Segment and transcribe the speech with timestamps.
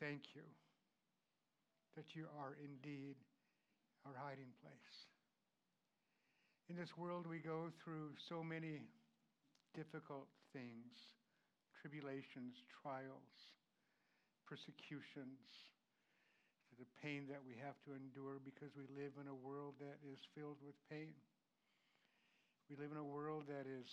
[0.00, 0.42] thank you
[1.96, 3.16] that you are indeed
[4.04, 4.96] our hiding place.
[6.68, 8.84] In this world, we go through so many
[9.74, 11.16] difficult things
[11.80, 13.54] tribulations, trials,
[14.48, 15.70] persecutions,
[16.78, 20.20] the pain that we have to endure because we live in a world that is
[20.36, 21.14] filled with pain.
[22.68, 23.88] We live in a world that is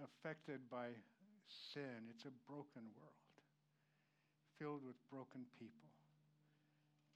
[0.00, 0.94] affected by
[1.72, 2.08] sin.
[2.12, 3.34] It's a broken world,
[4.58, 5.88] filled with broken people.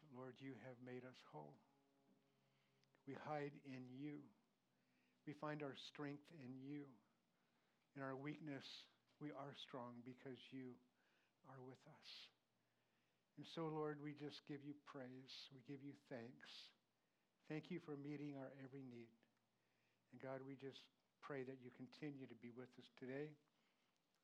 [0.01, 1.57] But Lord, you have made us whole.
[3.07, 4.23] We hide in you.
[5.27, 6.87] We find our strength in you.
[7.97, 8.65] In our weakness,
[9.21, 10.73] we are strong because you
[11.51, 12.11] are with us.
[13.37, 15.51] And so, Lord, we just give you praise.
[15.53, 16.73] We give you thanks.
[17.49, 19.13] Thank you for meeting our every need.
[20.13, 20.85] And God, we just
[21.25, 23.33] pray that you continue to be with us today,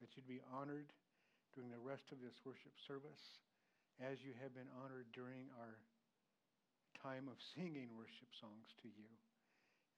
[0.00, 0.90] that you'd be honored
[1.54, 3.42] during the rest of this worship service
[3.98, 5.78] as you have been honored during our
[7.02, 9.10] time of singing worship songs to you.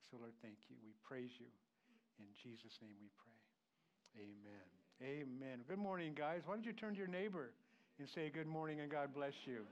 [0.08, 0.77] So, Lord, thank you.
[0.80, 1.48] We praise you.
[2.20, 3.41] In Jesus' name we pray.
[4.20, 4.66] Amen.
[5.00, 5.64] Amen.
[5.69, 6.42] Good morning, guys.
[6.44, 7.52] Why don't you turn to your neighbor
[7.98, 9.64] and say good morning and God bless you?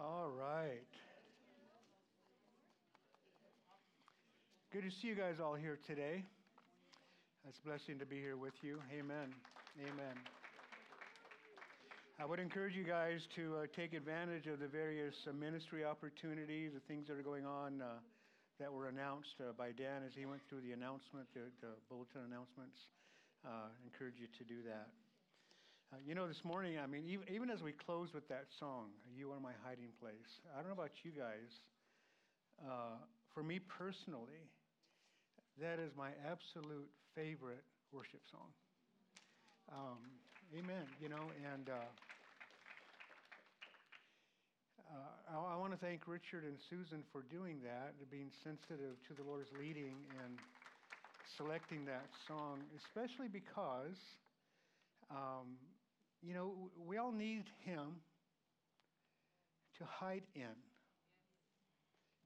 [0.00, 0.88] All right.
[4.72, 6.24] Good to see you guys all here today.
[7.46, 8.80] It's a blessing to be here with you.
[8.88, 9.28] Amen.
[9.84, 10.16] Amen.
[12.18, 16.72] I would encourage you guys to uh, take advantage of the various uh, ministry opportunities,
[16.72, 18.00] the things that are going on uh,
[18.60, 22.22] that were announced uh, by Dan as he went through the announcement, the, the bulletin
[22.24, 22.80] announcements.
[23.44, 24.88] Uh, encourage you to do that.
[25.92, 28.88] Uh, you know, this morning, I mean, even, even as we close with that song,
[29.14, 31.52] You Are My Hiding Place, I don't know about you guys.
[32.64, 32.96] Uh,
[33.34, 34.40] for me personally,
[35.60, 37.60] that is my absolute favorite
[37.92, 38.48] worship song.
[39.68, 40.00] Um,
[40.56, 40.88] amen.
[41.02, 41.76] You know, and uh,
[44.88, 49.12] uh, I, I want to thank Richard and Susan for doing that, being sensitive to
[49.12, 50.40] the Lord's leading and
[51.36, 54.00] selecting that song, especially because
[55.12, 55.60] um,
[56.22, 56.52] you know,
[56.86, 58.00] we all need Him
[59.78, 60.54] to hide in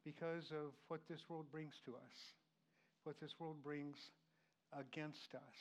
[0.05, 2.17] because of what this world brings to us,
[3.05, 3.97] what this world brings
[4.79, 5.57] against us.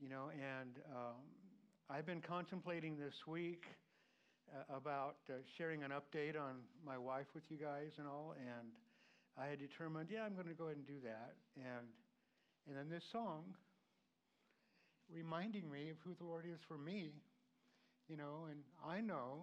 [0.00, 1.22] You know, and um,
[1.88, 3.64] I've been contemplating this week
[4.52, 8.68] uh, about uh, sharing an update on my wife with you guys and all, and
[9.38, 11.34] I had determined, yeah, I'm going to go ahead and do that.
[11.56, 11.86] And
[12.68, 13.54] and then this song
[15.12, 17.12] reminding me of who the Lord is for me.
[18.08, 19.42] You know, and I know,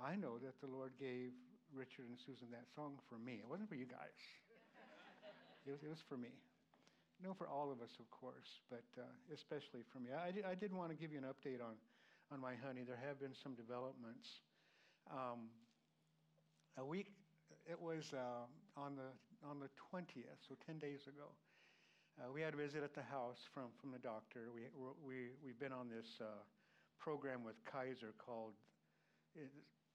[0.00, 1.36] I know that the Lord gave
[1.68, 3.44] Richard and Susan that song for me.
[3.44, 4.16] It wasn't for you guys.
[5.66, 6.32] it, was, it was for me.
[7.20, 10.08] No, for all of us, of course, but uh, especially for me.
[10.16, 11.76] I, I did want to give you an update on,
[12.32, 12.80] on my honey.
[12.80, 14.40] There have been some developments.
[15.12, 15.52] Um,
[16.80, 17.12] a week,
[17.68, 18.48] it was uh,
[18.80, 19.12] on the
[19.44, 21.28] on the 20th, so 10 days ago.
[22.16, 24.48] Uh, we had a visit at the house from, from the doctor.
[24.54, 24.72] We,
[25.04, 26.40] we, we've been on this uh,
[26.98, 28.54] program with Kaiser called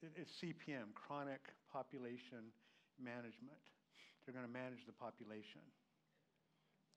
[0.02, 2.50] it's CPM, Chronic Population
[2.98, 3.58] Management.
[4.26, 5.62] They're going to manage the population.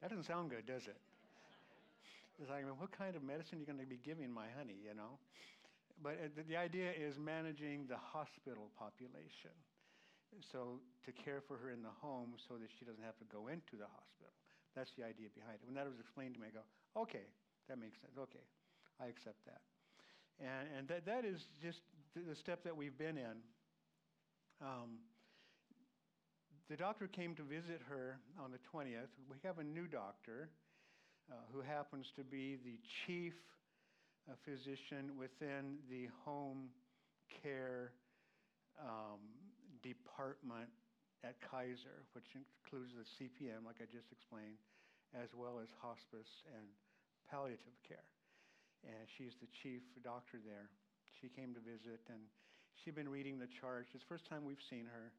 [0.01, 1.01] That doesn't sound good, does it?
[2.35, 4.91] It's like, what kind of medicine are you going to be giving my honey, you
[4.91, 5.23] know?
[6.03, 9.55] But uh, the idea is managing the hospital population.
[10.43, 13.47] So to care for her in the home so that she doesn't have to go
[13.47, 14.35] into the hospital.
[14.75, 15.67] That's the idea behind it.
[15.71, 16.67] When that was explained to me, I go,
[17.07, 17.31] okay,
[17.71, 18.19] that makes sense.
[18.19, 18.43] Okay,
[18.99, 19.63] I accept that.
[20.41, 21.81] And, and that, that is just
[22.15, 23.37] the step that we've been in.
[24.61, 24.99] Um,
[26.69, 29.13] the doctor came to visit her on the 20th.
[29.31, 30.49] We have a new doctor
[31.31, 33.35] uh, who happens to be the chief
[34.31, 36.73] a physician within the home
[37.43, 37.93] care
[38.81, 39.21] um,
[39.83, 40.69] department
[41.23, 44.57] at Kaiser, which includes the CPM, like I just explained,
[45.13, 46.65] as well as hospice and
[47.29, 48.14] palliative care.
[48.85, 50.69] And she's the chief doctor there.
[51.21, 52.21] She came to visit, and
[52.77, 53.89] she'd been reading the charts.
[53.97, 55.13] It's the first time we've seen her.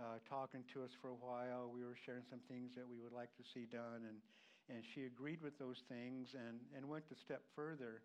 [0.00, 1.68] Uh, talking to us for a while.
[1.68, 4.16] We were sharing some things that we would like to see done, and,
[4.72, 8.00] and she agreed with those things and, and went a step further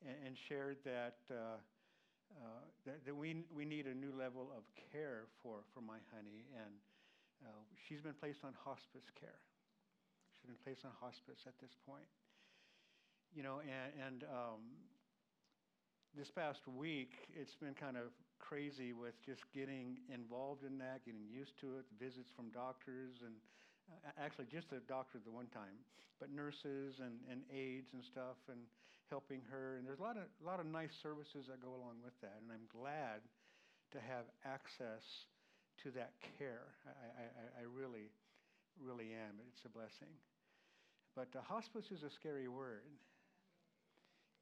[0.00, 1.60] and, and shared that, uh,
[2.32, 6.48] uh, that, that, we, we need a new level of care for, for my honey.
[6.56, 6.74] And
[7.44, 9.40] uh, she's been placed on hospice care.
[10.32, 12.08] She's been placed on hospice at this point.
[13.34, 14.60] You know, and, and um,
[16.16, 21.28] this past week, it's been kind of crazy with just getting involved in that, getting
[21.28, 23.34] used to it, visits from doctors, and
[23.92, 25.76] uh, actually just a doctor the one time,
[26.18, 28.58] but nurses and, and aides and stuff, and
[29.10, 29.76] helping her.
[29.76, 32.40] And there's a lot of a lot of nice services that go along with that,
[32.42, 33.22] and I'm glad
[33.92, 35.04] to have access
[35.84, 36.74] to that care.
[36.86, 38.10] I, I, I really,
[38.80, 39.38] really am.
[39.52, 40.12] It's a blessing.
[41.14, 42.86] But uh, hospice is a scary word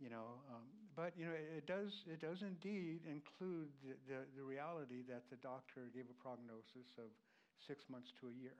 [0.00, 0.42] you know.
[0.52, 0.64] Um,
[0.96, 5.36] but you know, it, does it does indeed include the, the, the, reality that the
[5.44, 7.12] doctor gave a prognosis of
[7.60, 8.56] six months to a year.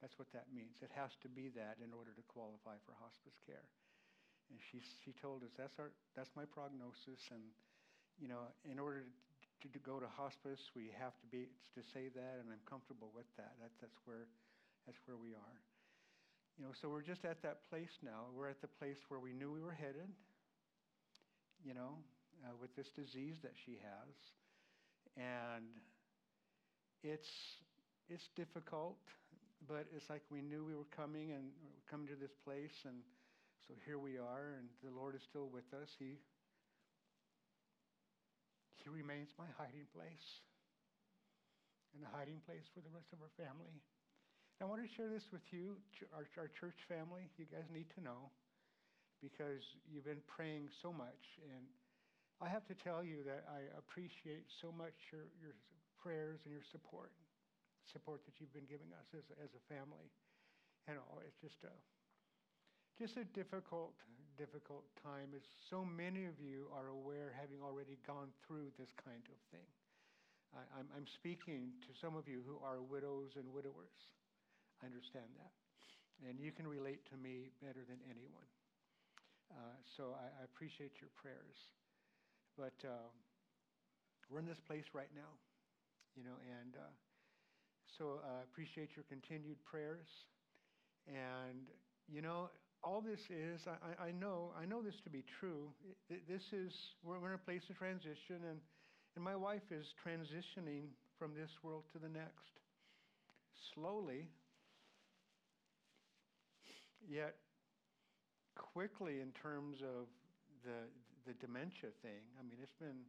[0.00, 0.80] That's what that means.
[0.80, 3.66] It has to be that in order to qualify for hospice care.
[4.48, 7.44] And she she told us that's our that's my prognosis, and
[8.16, 12.08] you know, in order to, to go to hospice, we have to be to say
[12.08, 13.52] that, and I'm comfortable with that.
[13.60, 14.24] That's that's where
[14.88, 15.58] that's where we are.
[16.58, 18.26] You know, so we're just at that place now.
[18.34, 20.10] We're at the place where we knew we were headed,
[21.62, 22.02] you know,
[22.42, 24.10] uh, with this disease that she has.
[25.14, 25.70] And
[27.06, 27.30] it's,
[28.10, 28.98] it's difficult,
[29.70, 31.54] but it's like we knew we were coming and
[31.86, 32.74] coming to this place.
[32.82, 33.06] And
[33.68, 35.94] so here we are, and the Lord is still with us.
[35.94, 36.18] He,
[38.82, 40.42] he remains my hiding place
[41.94, 43.78] and a hiding place for the rest of our family.
[44.58, 45.78] I want to share this with you,
[46.10, 47.30] our, our church family.
[47.38, 48.34] You guys need to know
[49.22, 51.38] because you've been praying so much.
[51.46, 51.62] And
[52.42, 55.54] I have to tell you that I appreciate so much your, your
[55.94, 57.14] prayers and your support,
[57.86, 60.10] support that you've been giving us as, as a family.
[60.90, 61.74] And oh, it's just a,
[62.98, 63.94] just a difficult,
[64.34, 69.22] difficult time as so many of you are aware, having already gone through this kind
[69.30, 69.70] of thing.
[70.50, 74.02] I, I'm, I'm speaking to some of you who are widows and widowers.
[74.82, 75.52] I understand that.
[76.26, 78.48] And you can relate to me better than anyone.
[79.50, 81.56] Uh, so I, I, appreciate your prayers.
[82.58, 83.08] But uh,
[84.28, 85.32] we're in this place right now,
[86.16, 86.92] you know, and uh,
[87.96, 90.06] so I appreciate your continued prayers.
[91.06, 91.64] And,
[92.06, 92.50] you know,
[92.84, 95.70] all this is, I, I know, I know this to be true.
[96.28, 96.72] This is,
[97.02, 98.60] we're, we're in a place of transition, and,
[99.16, 102.60] and my wife is transitioning from this world to the next.
[103.74, 104.26] Slowly,
[107.08, 107.40] Yet,
[108.52, 110.12] quickly in terms of
[110.60, 110.84] the,
[111.24, 113.00] the dementia thing, I mean, it's been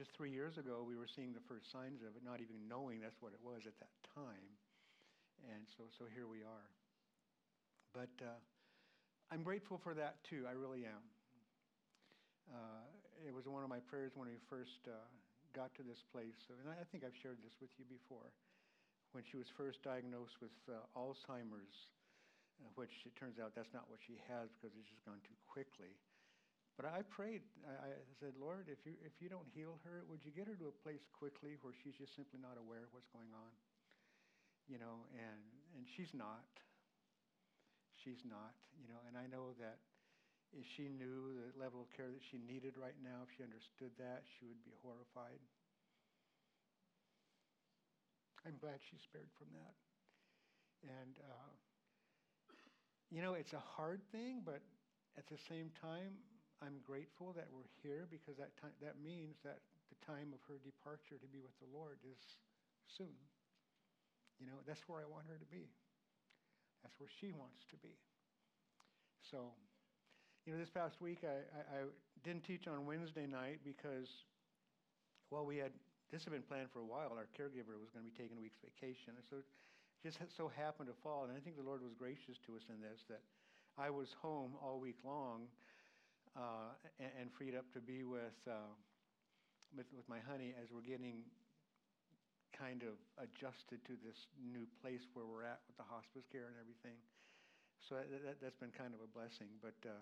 [0.00, 3.04] just three years ago we were seeing the first signs of it, not even knowing
[3.04, 4.48] that's what it was at that time.
[5.52, 6.66] And so, so here we are.
[7.92, 8.40] But uh,
[9.28, 10.48] I'm grateful for that too.
[10.48, 11.04] I really am.
[12.48, 12.82] Uh,
[13.28, 14.96] it was one of my prayers when we first uh,
[15.52, 16.38] got to this place.
[16.48, 18.32] And I think I've shared this with you before.
[19.12, 21.90] When she was first diagnosed with uh, Alzheimer's,
[22.74, 25.96] which it turns out that's not what she has because it's just gone too quickly.
[26.80, 27.44] But I prayed.
[27.66, 30.56] I, I said, Lord, if you if you don't heal her, would you get her
[30.56, 33.52] to a place quickly where she's just simply not aware of what's going on?
[34.64, 35.44] You know, and
[35.76, 36.48] and she's not.
[38.00, 38.56] She's not.
[38.80, 39.84] You know, and I know that
[40.56, 43.94] if she knew the level of care that she needed right now, if she understood
[44.00, 45.38] that, she would be horrified.
[48.42, 49.76] I'm glad she's spared from that.
[50.80, 51.39] And uh,
[53.10, 54.62] you know, it's a hard thing, but
[55.18, 56.14] at the same time,
[56.62, 59.58] I'm grateful that we're here because that time, that means that
[59.90, 62.20] the time of her departure to be with the Lord is
[62.86, 63.18] soon.
[64.38, 65.66] You know, that's where I want her to be.
[66.82, 67.96] That's where she wants to be.
[69.20, 69.52] So,
[70.46, 71.80] you know, this past week I, I, I
[72.24, 74.08] didn't teach on Wednesday night because,
[75.28, 75.72] well, we had
[76.10, 77.14] this had been planned for a while.
[77.14, 79.38] Our caregiver was going to be taking a week's vacation, and so
[80.02, 81.24] just so happened to fall.
[81.28, 83.20] And I think the Lord was gracious to us in this that
[83.76, 85.48] I was home all week long
[86.36, 88.70] uh, and, and, freed up to be with, uh,
[89.74, 91.26] with, with my honey as we're getting
[92.54, 96.58] kind of adjusted to this new place where we're at with the hospice care and
[96.60, 96.94] everything.
[97.82, 99.48] So that, has been kind of a blessing.
[99.58, 99.96] But uh,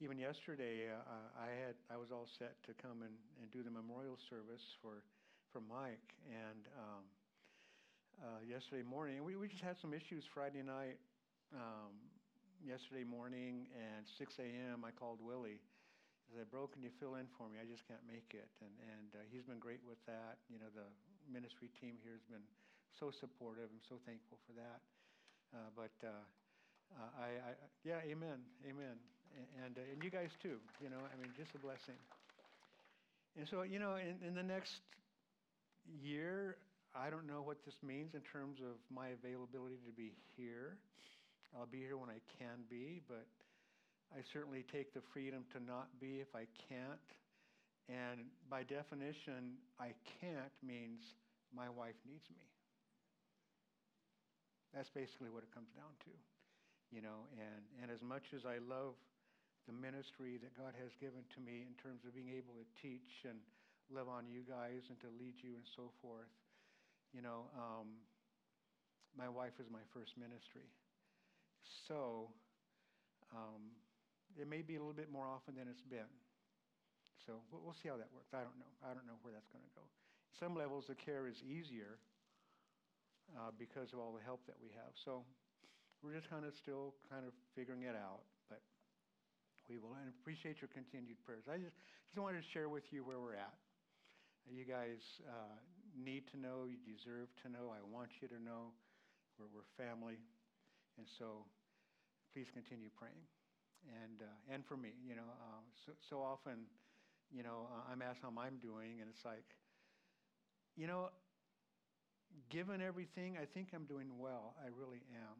[0.00, 3.74] even yesterday, uh, I had I was all set to come and, and do the
[3.74, 5.02] memorial service for
[5.50, 7.02] for Mike, and um,
[8.22, 10.98] uh, yesterday morning we, we just had some issues Friday night.
[11.54, 11.96] Um,
[12.60, 14.84] yesterday morning and 6 a.m.
[14.84, 15.62] I called Willie.
[16.28, 17.56] I said, "Bro, can you fill in for me?
[17.56, 20.36] I just can't make it." And and uh, he's been great with that.
[20.52, 20.84] You know, the
[21.30, 22.44] ministry team here has been
[23.00, 23.72] so supportive.
[23.72, 24.84] I'm so thankful for that.
[25.56, 26.12] Uh, but uh,
[27.00, 27.50] uh I, I,
[27.86, 29.00] yeah, amen, amen,
[29.64, 30.60] and uh, and you guys too.
[30.84, 31.96] You know, I mean, just a blessing.
[33.38, 34.82] And so, you know, in, in the next
[36.02, 36.56] year,
[36.98, 40.82] I don't know what this means in terms of my availability to be here.
[41.54, 43.22] I'll be here when I can be, but
[44.10, 47.08] I certainly take the freedom to not be if I can't.
[47.86, 50.98] And by definition, I can't means
[51.54, 52.42] my wife needs me.
[54.74, 56.12] That's basically what it comes down to.
[56.90, 58.98] You know, and, and as much as I love
[59.70, 63.22] the ministry that God has given to me in terms of being able to teach
[63.22, 63.38] and
[63.86, 66.32] love on you guys and to lead you and so forth,
[67.12, 68.04] you know, um,
[69.16, 70.68] my wife is my first ministry.
[71.88, 72.28] So
[73.34, 73.72] um,
[74.36, 76.08] it may be a little bit more often than it's been.
[77.26, 78.32] So we'll, we'll see how that works.
[78.32, 78.72] I don't know.
[78.84, 79.84] I don't know where that's going to go.
[80.38, 81.98] Some levels the care is easier
[83.36, 84.94] uh, because of all the help that we have.
[85.04, 85.24] So
[86.00, 88.62] we're just kind of still kind of figuring it out, but
[89.66, 91.44] we will and appreciate your continued prayers.
[91.50, 91.74] I just,
[92.08, 93.58] just wanted to share with you where we're at.
[94.48, 95.58] You guys uh,
[95.98, 98.72] need to know, you deserve to know, I want you to know.
[99.38, 100.18] We're, we're family.
[100.98, 101.46] And so
[102.32, 103.22] please continue praying.
[104.02, 106.66] And, uh, and for me, you know, uh, so, so often,
[107.30, 109.46] you know, uh, I'm asked how I'm doing, and it's like,
[110.76, 111.10] you know,
[112.50, 114.54] given everything, I think I'm doing well.
[114.62, 115.38] I really am.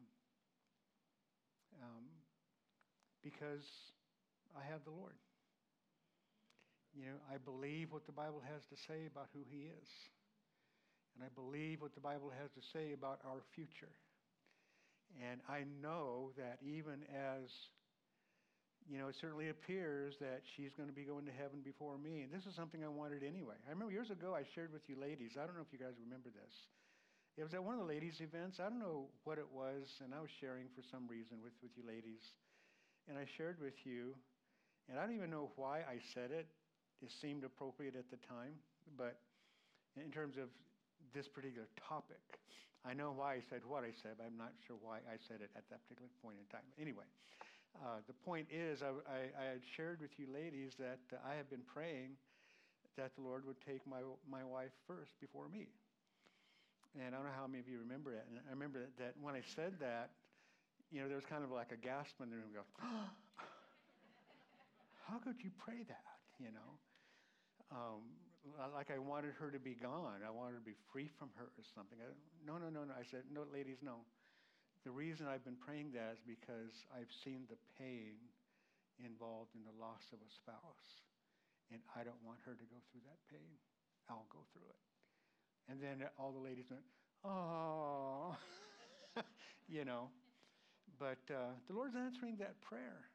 [1.83, 2.05] Um,
[3.23, 3.67] because
[4.55, 5.15] I have the Lord.
[6.95, 9.89] You know, I believe what the Bible has to say about who He is.
[11.19, 13.91] And I believe what the Bible has to say about our future.
[15.19, 17.51] And I know that even as,
[18.87, 22.23] you know, it certainly appears that she's going to be going to heaven before me.
[22.23, 23.59] And this is something I wanted anyway.
[23.67, 25.35] I remember years ago I shared with you ladies.
[25.35, 26.55] I don't know if you guys remember this.
[27.35, 28.63] It was at one of the ladies' events.
[28.63, 31.75] I don't know what it was, and I was sharing for some reason with, with
[31.75, 32.23] you ladies.
[33.11, 34.15] And I shared with you,
[34.87, 36.47] and I don't even know why I said it.
[37.03, 38.55] It seemed appropriate at the time,
[38.95, 39.19] but
[39.99, 40.47] in terms of
[41.13, 42.21] this particular topic,
[42.85, 45.43] I know why I said what I said, but I'm not sure why I said
[45.43, 46.65] it at that particular point in time.
[46.79, 47.07] Anyway,
[47.77, 51.35] uh, the point is, I, I, I, had shared with you ladies that uh, I
[51.35, 52.17] have been praying
[52.97, 55.67] that the Lord would take my, my wife first before me.
[56.97, 58.25] And I don't know how many of you remember it.
[58.27, 60.09] And I remember that, that when I said that,
[60.91, 62.49] you know, there was kind of like a gasp in the room.
[62.51, 63.09] Go, oh,
[65.07, 66.17] how could you pray that?
[66.39, 66.71] You know,
[67.71, 68.01] um,
[68.73, 70.23] like I wanted her to be gone.
[70.25, 71.99] I wanted to be free from her or something.
[71.99, 72.07] I,
[72.45, 72.93] no, no, no, no.
[72.95, 74.05] I said, no, ladies, no.
[74.83, 78.15] The reason I've been praying that is because I've seen the pain
[79.03, 81.03] involved in the loss of a spouse.
[81.71, 83.59] And I don't want her to go through that pain.
[84.09, 84.81] I'll go through it.
[85.69, 86.83] And then all the ladies went,
[87.23, 88.35] oh,
[89.67, 90.09] you know.
[90.97, 93.05] But uh, the Lord's answering that prayer,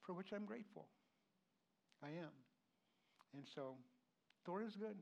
[0.00, 0.86] for which I'm grateful.
[2.02, 2.41] I am.
[3.34, 3.74] And so,
[4.44, 4.96] Thor is good.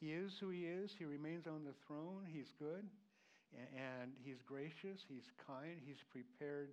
[0.00, 0.90] He is who He is.
[0.98, 2.26] He remains on the throne.
[2.26, 2.84] He's good.
[3.54, 5.04] And He's gracious.
[5.08, 5.78] He's kind.
[5.84, 6.70] He's prepared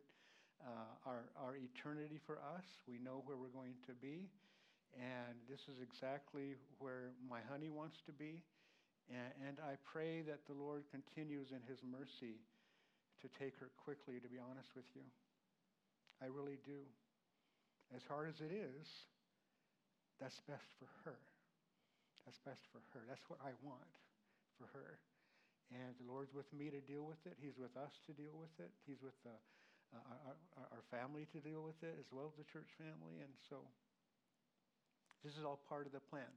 [0.63, 2.65] uh, our, our eternity for us.
[2.87, 4.29] We know where we're going to be.
[4.97, 8.41] And this is exactly where my honey wants to be.
[9.11, 12.41] And, and I pray that the Lord continues in His mercy
[13.21, 15.05] to take her quickly, to be honest with you.
[16.21, 16.81] I really do.
[17.95, 18.87] As hard as it is,
[20.19, 21.17] that's best for her.
[22.25, 23.05] That's best for her.
[23.07, 23.93] That's what I want
[24.57, 24.99] for her.
[25.71, 27.35] And the Lord's with me to deal with it.
[27.39, 28.71] He's with us to deal with it.
[28.87, 29.35] He's with uh,
[29.95, 30.35] our,
[30.71, 33.19] our, family to deal with it, as well as the church family.
[33.19, 33.59] And so
[35.23, 36.31] this is all part of the plan,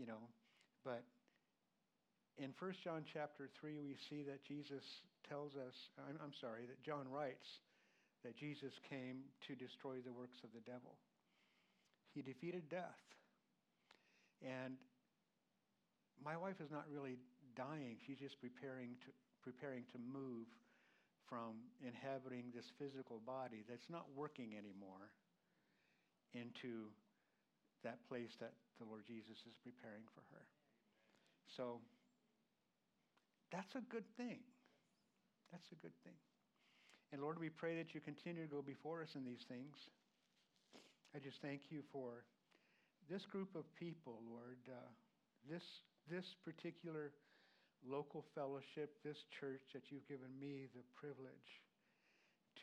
[0.00, 0.20] you know.
[0.84, 1.04] But
[2.40, 6.80] in 1 John chapter 3, we see that Jesus tells us, I'm, I'm sorry, that
[6.80, 7.60] John writes
[8.24, 10.96] that Jesus came to destroy the works of the devil.
[12.14, 13.00] He defeated death.
[14.42, 14.76] And
[16.24, 17.16] my wife is not really
[17.56, 17.96] dying.
[18.06, 19.10] She's just preparing to,
[19.42, 20.46] preparing to move
[21.28, 25.14] from inhabiting this physical body that's not working anymore
[26.34, 26.90] into
[27.84, 30.44] that place that the Lord Jesus is preparing for her.
[31.56, 31.80] So
[33.50, 34.40] that's a good thing.
[35.50, 36.16] That's a good thing.
[37.12, 39.76] And Lord, we pray that you continue to go before us in these things.
[41.12, 42.24] I just thank you for
[43.12, 44.88] this group of people, Lord, uh,
[45.44, 45.60] this,
[46.08, 47.12] this particular
[47.84, 51.60] local fellowship, this church that you've given me the privilege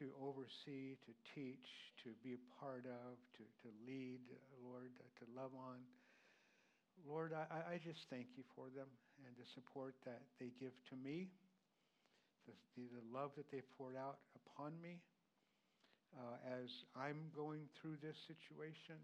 [0.02, 4.26] to oversee, to teach, to be a part of, to, to lead,
[4.66, 5.78] Lord, uh, to love on.
[7.06, 8.90] Lord, I, I just thank you for them
[9.30, 11.30] and the support that they give to me,
[12.50, 14.98] the, the, love that they've poured out upon me
[16.18, 18.98] uh, as I'm going through this situation.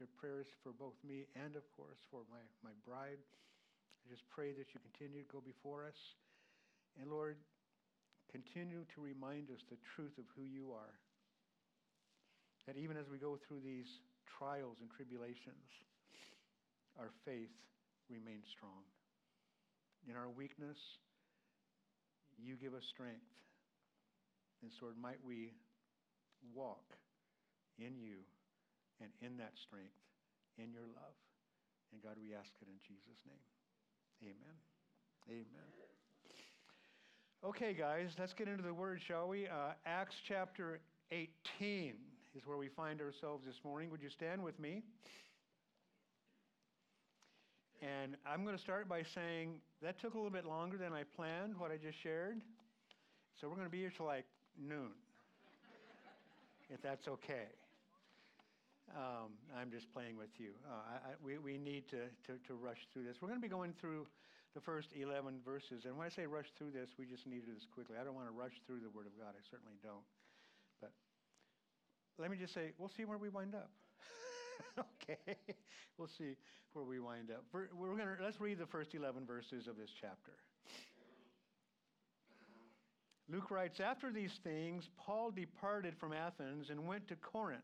[0.00, 3.20] Their prayers for both me and, of course, for my, my bride.
[3.20, 6.00] I just pray that you continue to go before us.
[6.96, 7.36] And Lord,
[8.32, 10.96] continue to remind us the truth of who you are.
[12.64, 13.88] That even as we go through these
[14.24, 15.68] trials and tribulations,
[16.96, 17.52] our faith
[18.08, 18.80] remains strong.
[20.08, 20.80] In our weakness,
[22.40, 23.28] you give us strength.
[24.64, 25.52] And so might we
[26.54, 26.96] walk
[27.78, 28.24] in you
[29.00, 29.96] and in that strength,
[30.58, 31.16] in your love.
[31.92, 33.44] And God, we ask it in Jesus' name.
[34.22, 34.56] Amen.
[35.28, 35.68] Amen.
[37.42, 39.46] Okay, guys, let's get into the word, shall we?
[39.46, 40.80] Uh, Acts chapter
[41.10, 41.94] 18
[42.36, 43.90] is where we find ourselves this morning.
[43.90, 44.82] Would you stand with me?
[47.80, 51.04] And I'm going to start by saying that took a little bit longer than I
[51.16, 52.40] planned, what I just shared.
[53.40, 54.26] So we're going to be here till like
[54.58, 54.92] noon,
[56.72, 57.50] if that's okay.
[58.96, 60.50] Um, I'm just playing with you.
[60.66, 63.18] Uh, I, I, we, we need to, to, to rush through this.
[63.20, 64.06] We're going to be going through
[64.54, 65.84] the first 11 verses.
[65.84, 67.96] And when I say rush through this, we just need to do this quickly.
[68.00, 69.34] I don't want to rush through the Word of God.
[69.38, 70.02] I certainly don't.
[70.80, 70.90] But
[72.18, 73.70] let me just say, we'll see where we wind up.
[74.78, 75.36] okay,
[75.98, 76.34] we'll see
[76.72, 77.44] where we wind up.
[77.52, 80.32] We're going to let's read the first 11 verses of this chapter.
[83.30, 87.62] Luke writes, After these things, Paul departed from Athens and went to Corinth.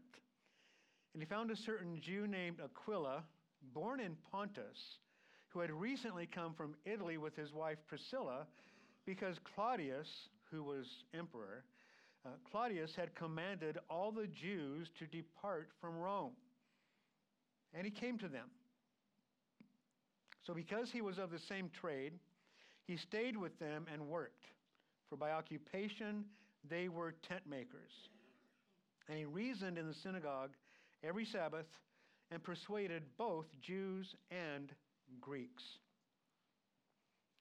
[1.13, 3.25] And he found a certain Jew named Aquila,
[3.75, 4.99] born in Pontus,
[5.49, 8.47] who had recently come from Italy with his wife Priscilla,
[9.07, 10.09] because Claudius,
[10.51, 11.65] who was emperor,
[12.25, 16.33] uh, Claudius had commanded all the Jews to depart from Rome.
[17.75, 18.49] And he came to them.
[20.47, 22.13] So, because he was of the same trade,
[22.87, 24.47] he stayed with them and worked.
[25.09, 26.25] For by occupation,
[26.69, 27.93] they were tent makers.
[29.09, 30.51] And he reasoned in the synagogue
[31.05, 31.67] every Sabbath
[32.31, 34.73] and persuaded both Jews and
[35.21, 35.63] Greeks.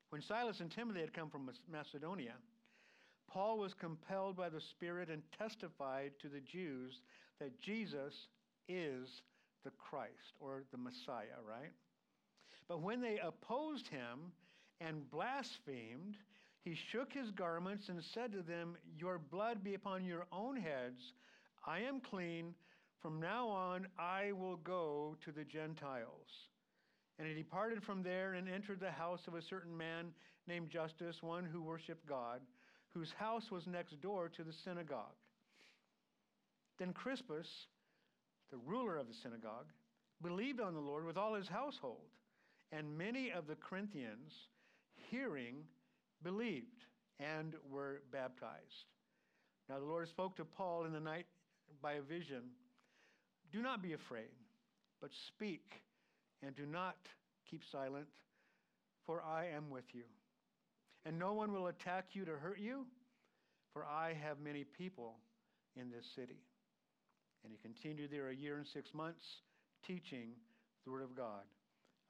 [0.10, 2.34] When Silas and Timothy had come from Macedonia,
[3.28, 7.01] Paul was compelled by the Spirit and testified to the Jews
[7.39, 8.13] that Jesus
[8.69, 9.23] is
[9.63, 11.73] the Christ or the Messiah, right?
[12.67, 14.32] But when they opposed him
[14.80, 16.17] and blasphemed,
[16.65, 20.99] he shook his garments and said to them, Your blood be upon your own heads.
[21.65, 22.56] I am clean.
[23.04, 26.28] From now on, I will go to the Gentiles.
[27.19, 30.08] And he departed from there and entered the house of a certain man
[30.47, 32.41] named Justus, one who worshiped God,
[32.95, 35.13] whose house was next door to the synagogue.
[36.80, 37.47] Then Crispus,
[38.49, 39.67] the ruler of the synagogue,
[40.23, 42.10] believed on the Lord with all his household,
[42.71, 44.34] and many of the Corinthians,
[45.12, 45.58] hearing,
[46.23, 46.86] believed
[47.19, 48.86] and were baptized.
[49.69, 51.25] Now the Lord spoke to Paul in the night
[51.82, 52.43] by a vision
[53.51, 54.36] do not be afraid,
[55.01, 55.84] but speak
[56.43, 56.97] and do not
[57.49, 58.08] keep silent,
[59.06, 60.04] for I am with you.
[61.06, 62.86] And no one will attack you to hurt you,
[63.71, 65.15] for I have many people
[65.75, 66.41] in this city.
[67.43, 69.23] And he continued there a year and six months,
[69.86, 70.30] teaching
[70.84, 71.43] the Word of God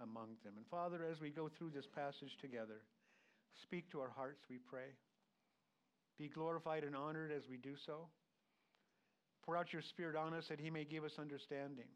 [0.02, 0.54] among them.
[0.56, 2.82] And Father, as we go through this passage together,
[3.64, 4.94] speak to our hearts, we pray.
[6.18, 8.08] Be glorified and honored as we do so.
[9.46, 11.90] Pour out your Spirit on us that He may give us understanding.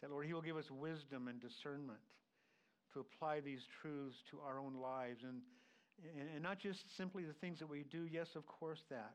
[0.00, 1.98] That, Lord, He will give us wisdom and discernment
[2.92, 5.22] to apply these truths to our own lives.
[5.22, 5.40] And,
[6.18, 9.14] and, and not just simply the things that we do, yes, of course, that,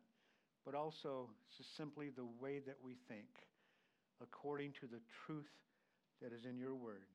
[0.66, 3.28] but also just simply the way that we think
[4.22, 5.52] according to the truth
[6.22, 7.08] that is in your word.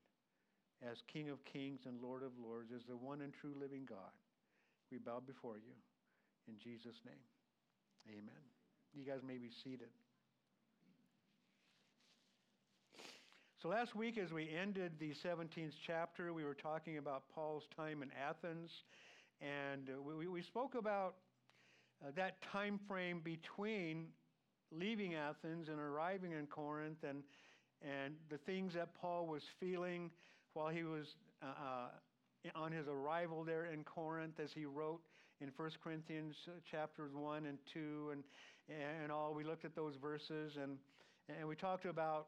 [0.89, 4.11] As King of kings and Lord of lords, as the one and true living God,
[4.91, 5.73] we bow before you
[6.47, 7.23] in Jesus' name.
[8.09, 8.41] Amen.
[8.93, 9.89] You guys may be seated.
[13.61, 18.01] So last week, as we ended the 17th chapter, we were talking about Paul's time
[18.01, 18.71] in Athens,
[19.39, 21.17] and we, we spoke about
[22.03, 24.07] uh, that time frame between
[24.71, 27.21] leaving Athens and arriving in Corinth, and
[27.83, 30.11] and the things that Paul was feeling
[30.53, 31.05] while he was
[31.41, 31.87] uh, uh
[32.55, 35.01] on his arrival there in Corinth, as he wrote
[35.41, 38.23] in 1 Corinthians uh, chapters 1 and 2 and,
[39.01, 39.33] and all.
[39.33, 40.77] We looked at those verses and,
[41.29, 42.27] and we talked about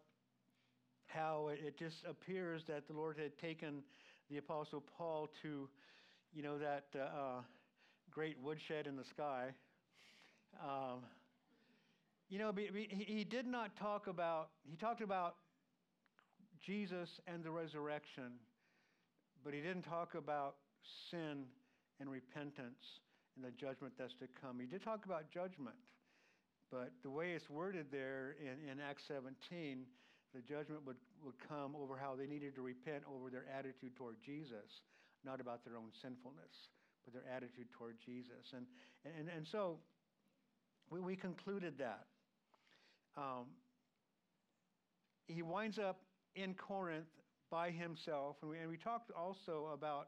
[1.08, 3.84] how it just appears that the Lord had taken
[4.30, 5.70] the Apostle Paul to,
[6.34, 7.42] you know, that uh,
[8.10, 9.50] great woodshed in the sky.
[10.62, 11.02] Um,
[12.30, 12.52] you know,
[12.90, 15.36] he did not talk about, he talked about
[16.66, 18.40] Jesus and the resurrection,
[19.44, 20.56] but he didn't talk about
[21.12, 21.44] sin
[22.00, 23.02] and repentance
[23.36, 24.60] and the judgment that's to come.
[24.60, 25.76] He did talk about judgment,
[26.72, 29.84] but the way it's worded there in, in Acts 17,
[30.34, 34.16] the judgment would, would come over how they needed to repent over their attitude toward
[34.26, 34.82] Jesus,
[35.26, 36.72] not about their own sinfulness,
[37.04, 38.54] but their attitude toward Jesus.
[38.56, 38.66] And,
[39.06, 39.78] and, and so
[40.90, 42.06] we, we concluded that.
[43.18, 43.46] Um,
[45.28, 46.00] he winds up
[46.36, 47.08] in Corinth
[47.52, 50.08] by himself, and we, and we talked also about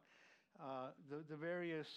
[0.59, 1.87] uh, the, the various,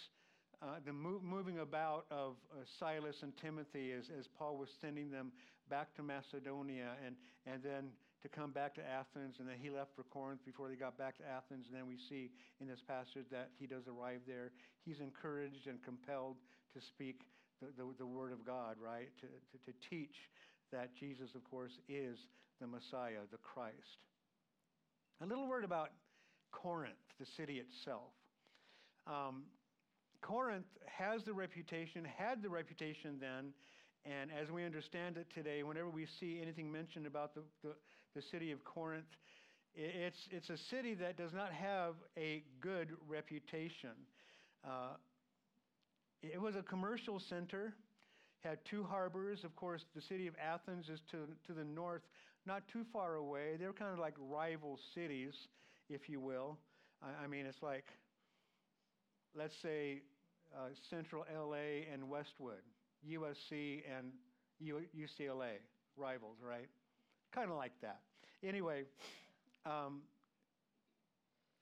[0.62, 5.10] uh, the mo- moving about of uh, Silas and Timothy as, as Paul was sending
[5.10, 5.32] them
[5.70, 7.90] back to Macedonia and, and then
[8.22, 11.16] to come back to Athens, and then he left for Corinth before they got back
[11.18, 11.66] to Athens.
[11.68, 14.50] And then we see in this passage that he does arrive there.
[14.84, 16.36] He's encouraged and compelled
[16.74, 17.22] to speak
[17.62, 19.08] the, the, the word of God, right?
[19.20, 20.16] To, to, to teach
[20.72, 22.18] that Jesus, of course, is
[22.60, 24.02] the Messiah, the Christ.
[25.20, 25.90] A little word about
[26.52, 28.12] Corinth, the city itself.
[29.06, 29.44] Um,
[30.20, 33.52] Corinth has the reputation, had the reputation then,
[34.04, 37.74] and as we understand it today, whenever we see anything mentioned about the, the,
[38.14, 39.06] the city of Corinth,
[39.74, 43.90] it's, it's a city that does not have a good reputation.
[44.64, 44.94] Uh,
[46.22, 47.74] it was a commercial center
[48.40, 49.44] had two harbors.
[49.44, 52.02] Of course, the city of Athens is to, to the north,
[52.48, 53.56] not too far away.
[53.60, 55.34] They're kind of like rival cities,
[55.90, 56.56] if you will.
[57.02, 57.84] I, I mean, it's like,
[59.36, 60.00] let's say,
[60.56, 62.62] uh, central LA and Westwood,
[63.06, 64.12] USC and
[64.60, 65.58] U- UCLA,
[65.96, 66.68] rivals, right?
[67.34, 68.00] Kind of like that.
[68.42, 68.84] Anyway,
[69.66, 70.00] um,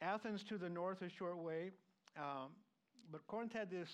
[0.00, 1.72] Athens to the north, a short way.
[2.16, 2.50] Um,
[3.10, 3.88] but Corinth had this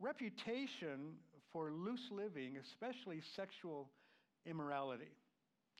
[0.00, 1.14] reputation
[1.52, 3.88] for loose living, especially sexual
[4.46, 5.12] immorality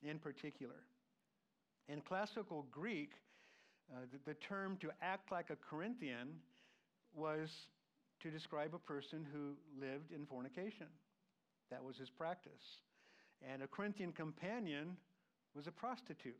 [0.03, 0.83] in particular.
[1.87, 3.11] In classical Greek,
[3.91, 6.29] uh, the, the term to act like a Corinthian
[7.13, 7.49] was
[8.21, 10.87] to describe a person who lived in fornication.
[11.69, 12.81] That was his practice.
[13.47, 14.97] And a Corinthian companion
[15.55, 16.35] was a prostitute.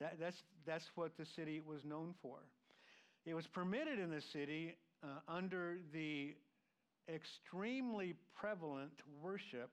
[0.00, 2.38] That, that's, that's what the city was known for.
[3.24, 6.34] It was permitted in the city uh, under the
[7.08, 8.92] extremely prevalent
[9.22, 9.70] worship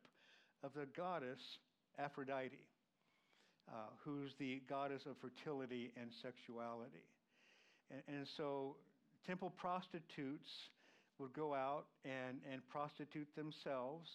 [0.63, 1.39] of the goddess
[1.97, 2.57] Aphrodite,
[3.67, 7.05] uh, who's the goddess of fertility and sexuality.
[7.91, 8.75] And, and so
[9.25, 10.49] temple prostitutes
[11.19, 14.07] would go out and, and prostitute themselves,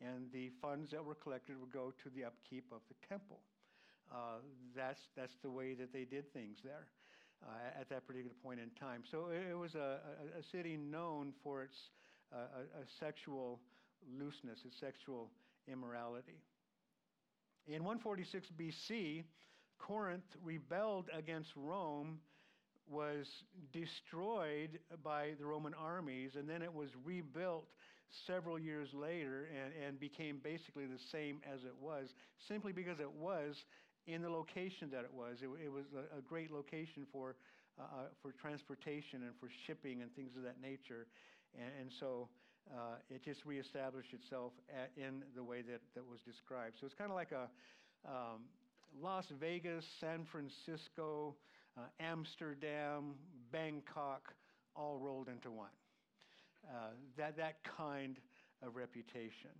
[0.00, 3.40] and the funds that were collected would go to the upkeep of the temple.
[4.10, 4.38] Uh,
[4.74, 6.86] that's, that's the way that they did things there
[7.44, 9.02] uh, at that particular point in time.
[9.10, 11.76] So it, was a, a, a, city known for its
[12.32, 13.60] a, a sexual
[14.18, 15.30] looseness, a sexual
[15.70, 16.40] immorality.
[17.66, 19.24] In 146 BC,
[19.78, 22.18] Corinth rebelled against Rome,
[22.88, 23.26] was
[23.72, 27.66] destroyed by the Roman armies, and then it was rebuilt
[28.26, 32.14] several years later and, and became basically the same as it was,
[32.46, 33.64] simply because it was
[34.06, 35.38] in the location that it was.
[35.42, 37.34] It, it was a, a, great location for,
[37.78, 37.86] uh, uh
[38.22, 41.08] for transportation and for shipping and things of that nature.
[41.58, 42.28] And, and so
[42.74, 46.76] uh, it just reestablished itself at, in the way that, that was described.
[46.80, 47.48] So it's kind of like a
[48.08, 48.42] um,
[49.00, 51.34] Las Vegas, San Francisco,
[51.76, 53.14] uh, Amsterdam,
[53.52, 54.34] Bangkok,
[54.74, 55.70] all rolled into one.
[56.68, 58.18] Uh, that, that kind
[58.62, 59.50] of reputation.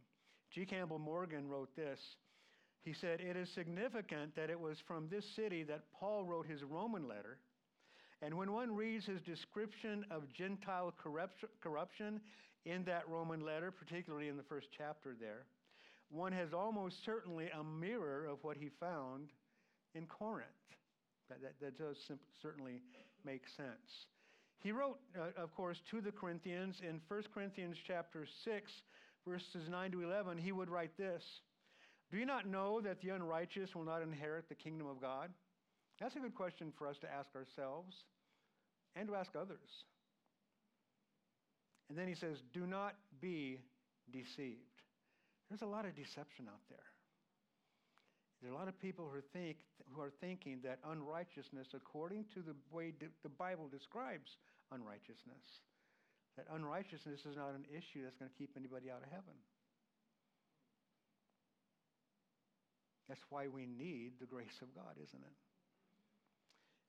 [0.51, 0.65] G.
[0.65, 2.01] Campbell Morgan wrote this.
[2.83, 6.63] He said, It is significant that it was from this city that Paul wrote his
[6.63, 7.39] Roman letter
[8.23, 10.95] and when one reads his description of Gentile
[11.63, 12.21] corruption
[12.67, 15.47] in that Roman letter, particularly in the first chapter there,
[16.11, 19.31] one has almost certainly a mirror of what he found
[19.95, 20.51] in Corinth.
[21.29, 21.97] That, that, that does
[22.43, 22.83] certainly
[23.25, 24.07] make sense.
[24.63, 28.73] He wrote, uh, of course, to the Corinthians in 1 Corinthians chapter 6,
[29.27, 31.23] verses 9 to 11, he would write this
[32.11, 35.31] Do you not know that the unrighteous will not inherit the kingdom of God?
[36.01, 37.97] That's a good question for us to ask ourselves
[38.95, 39.85] and to ask others.
[41.89, 43.59] And then he says, Do not be
[44.11, 44.83] deceived.
[45.49, 46.91] There's a lot of deception out there.
[48.43, 49.57] There are a lot of people who, think,
[49.95, 54.37] who are thinking that unrighteousness, according to the way the Bible describes
[54.73, 55.63] unrighteousness,
[56.37, 59.35] that unrighteousness is not an issue that's going to keep anybody out of heaven.
[63.09, 65.37] That's why we need the grace of God, isn't it?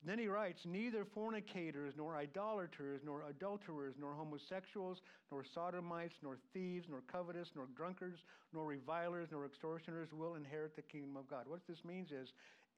[0.05, 6.87] Then he writes, Neither fornicators, nor idolaters, nor adulterers, nor homosexuals, nor sodomites, nor thieves,
[6.89, 8.19] nor covetous, nor drunkards,
[8.53, 11.45] nor revilers, nor extortioners will inherit the kingdom of God.
[11.47, 12.29] What this means is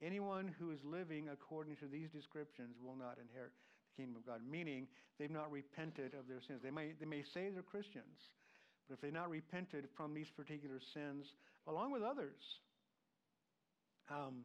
[0.02, 4.40] anyone who is living according to these descriptions will not inherit the kingdom of God,
[4.48, 4.86] meaning
[5.18, 6.60] they've not repented of their sins.
[6.62, 8.32] They may, they may say they're Christians,
[8.88, 11.26] but if they've not repented from these particular sins,
[11.68, 12.40] along with others,
[14.10, 14.42] um,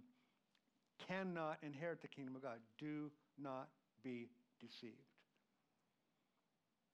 [1.08, 2.60] cannot inherit the kingdom of God.
[2.80, 3.70] Do not
[4.04, 4.28] be
[4.60, 4.96] deceived.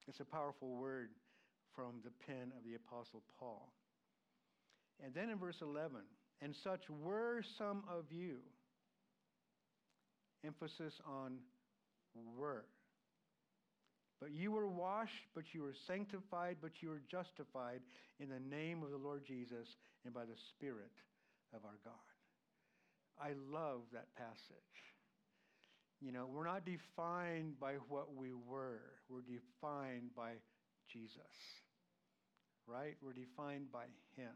[0.08, 1.10] It's a powerful word
[1.76, 3.72] from the pen of the Apostle Paul.
[5.04, 6.02] And then in verse 11,
[6.42, 8.38] and such were some of you.
[10.46, 11.38] Emphasis on
[12.38, 12.66] were.
[14.20, 17.82] But you were washed, but you were sanctified, but you were justified
[18.20, 19.68] in the name of the Lord Jesus
[20.06, 20.92] and by the Spirit
[21.54, 22.11] of our God.
[23.20, 24.82] I love that passage.
[26.02, 30.34] You know, we're not defined by what we were, we're defined by
[30.92, 31.38] Jesus,
[32.66, 32.96] right?
[33.02, 33.86] We're defined by
[34.18, 34.34] Him.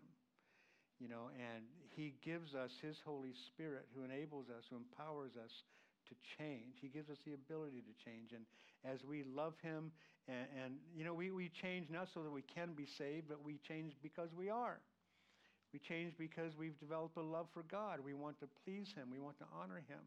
[0.99, 5.51] You know, and He gives us His Holy Spirit who enables us, who empowers us
[6.09, 6.77] to change.
[6.81, 8.31] He gives us the ability to change.
[8.31, 8.45] And
[8.85, 9.91] as we love Him,
[10.27, 13.43] and, and you know, we, we change not so that we can be saved, but
[13.43, 14.79] we change because we are.
[15.75, 17.99] We change because we've developed a love for God.
[17.99, 19.09] We want to please Him.
[19.11, 19.99] We want to honor Him.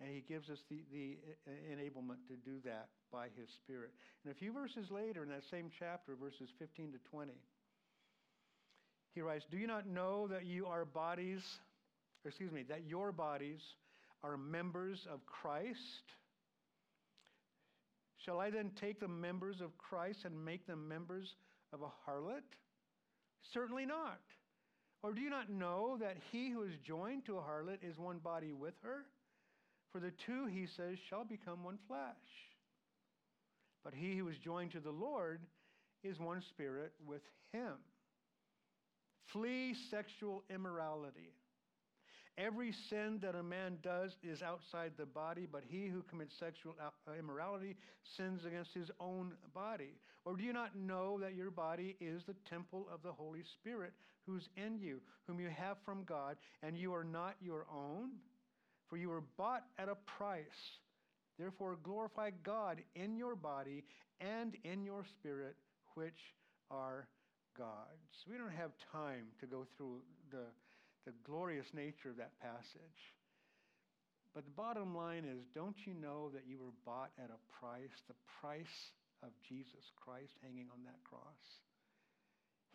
[0.00, 3.90] And He gives us the, the uh, enablement to do that by His Spirit.
[4.24, 7.32] And a few verses later in that same chapter, verses 15 to 20,
[9.14, 11.42] he writes, Do you not know that you are bodies,
[12.24, 13.60] excuse me, that your bodies
[14.24, 16.08] are members of Christ?
[18.24, 21.34] Shall I then take the members of Christ and make them members
[21.70, 22.48] of a harlot?
[23.52, 24.18] Certainly not.
[25.02, 28.18] Or do you not know that he who is joined to a harlot is one
[28.18, 29.04] body with her?
[29.92, 32.14] For the two, he says, shall become one flesh.
[33.84, 35.40] But he who is joined to the Lord
[36.04, 37.74] is one spirit with him.
[39.26, 41.32] Flee sexual immorality.
[42.38, 46.74] Every sin that a man does is outside the body, but he who commits sexual
[46.80, 47.76] uh, immorality
[48.16, 49.98] sins against his own body.
[50.24, 53.92] Or do you not know that your body is the temple of the Holy Spirit
[54.26, 58.10] who's in you, whom you have from God, and you are not your own?
[58.88, 60.78] For you were bought at a price.
[61.38, 63.84] Therefore, glorify God in your body
[64.20, 65.56] and in your spirit,
[65.94, 66.34] which
[66.70, 67.08] are
[67.56, 68.26] God's.
[68.30, 70.44] We don't have time to go through the
[71.04, 73.14] the glorious nature of that passage.
[74.34, 77.92] But the bottom line is don't you know that you were bought at a price,
[78.08, 81.60] the price of Jesus Christ hanging on that cross?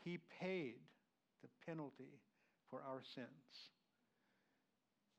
[0.04, 0.80] He paid
[1.42, 2.20] the penalty
[2.70, 3.28] for our sins.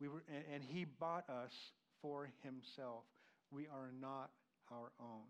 [0.00, 1.52] We were, and, and he bought us
[2.00, 3.04] for himself.
[3.50, 4.30] We are not
[4.70, 5.26] our own.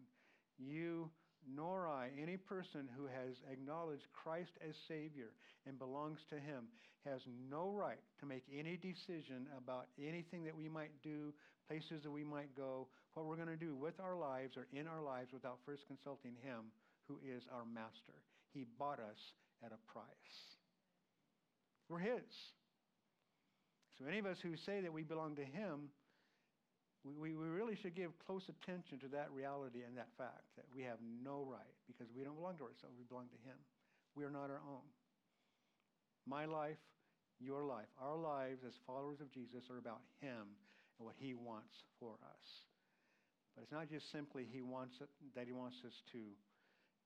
[0.58, 1.11] You
[1.46, 5.30] nor I, any person who has acknowledged Christ as Savior
[5.66, 6.64] and belongs to Him,
[7.04, 11.32] has no right to make any decision about anything that we might do,
[11.68, 14.87] places that we might go, what we're going to do with our lives or in
[14.87, 16.70] our lives without first consulting Him,
[17.11, 18.14] who is our Master.
[18.54, 19.18] He bought us
[19.64, 20.38] at a price.
[21.88, 22.31] We're His.
[23.98, 25.90] So, any of us who say that we belong to Him,
[27.02, 30.83] we, we really should give close attention to that reality and that fact that we
[30.83, 33.59] have no right because we don't belong to ourselves, we belong to Him.
[34.14, 34.87] We are not our own.
[36.22, 36.78] My life,
[37.40, 40.54] your life, our lives as followers of Jesus are about Him
[40.98, 42.46] and what He wants for us.
[43.58, 46.22] But it's not just simply He wants it, that He wants us to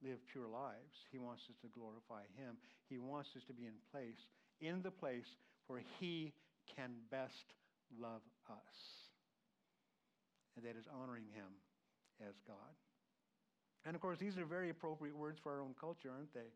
[0.04, 1.08] live pure lives.
[1.08, 2.60] He wants us to glorify Him.
[2.92, 4.20] He wants us to be in place,
[4.60, 5.32] in the place
[5.66, 6.34] where He
[6.76, 7.56] can best
[7.96, 9.02] love us
[10.56, 11.48] and that is honoring him
[12.20, 12.76] as God.
[13.84, 16.52] And of course, these are very appropriate words for our own culture, aren't they?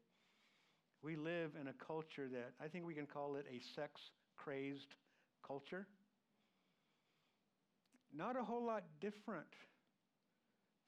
[1.02, 4.00] We live in a culture that I think we can call it a sex
[4.36, 4.94] crazed
[5.46, 5.86] culture.
[8.14, 9.46] Not a whole lot different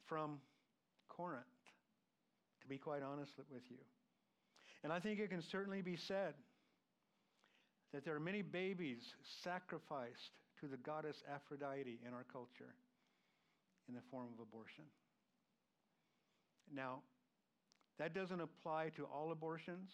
[0.09, 0.39] from
[1.09, 1.45] Corinth,
[2.63, 3.79] to be quite honest with you.
[4.83, 6.35] And I think it can certainly be said
[7.93, 12.75] that there are many babies sacrificed to the goddess Aphrodite in our culture
[13.89, 14.85] in the form of abortion.
[16.75, 17.01] Now,
[17.99, 19.91] that doesn't apply to all abortions.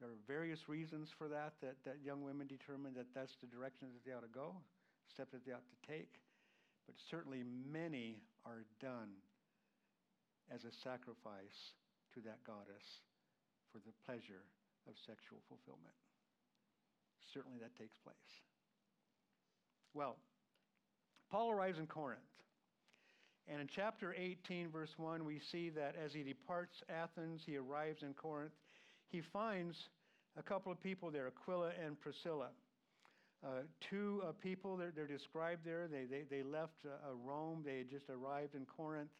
[0.00, 3.88] There are various reasons for that, that, that young women determine that that's the direction
[3.92, 4.54] that they ought to go,
[5.12, 6.20] steps that they ought to take.
[6.88, 9.12] But certainly many are done
[10.48, 11.76] as a sacrifice
[12.14, 13.04] to that goddess
[13.70, 14.48] for the pleasure
[14.88, 15.92] of sexual fulfillment.
[17.34, 18.16] Certainly that takes place.
[19.92, 20.16] Well,
[21.30, 22.22] Paul arrives in Corinth.
[23.46, 28.02] And in chapter 18, verse 1, we see that as he departs Athens, he arrives
[28.02, 28.52] in Corinth.
[29.10, 29.76] He finds
[30.38, 32.48] a couple of people there, Aquila and Priscilla.
[33.44, 35.86] Uh, two uh, people, they're, they're, described there.
[35.86, 37.62] They, they, they left uh, Rome.
[37.64, 39.10] They had just arrived in Corinth.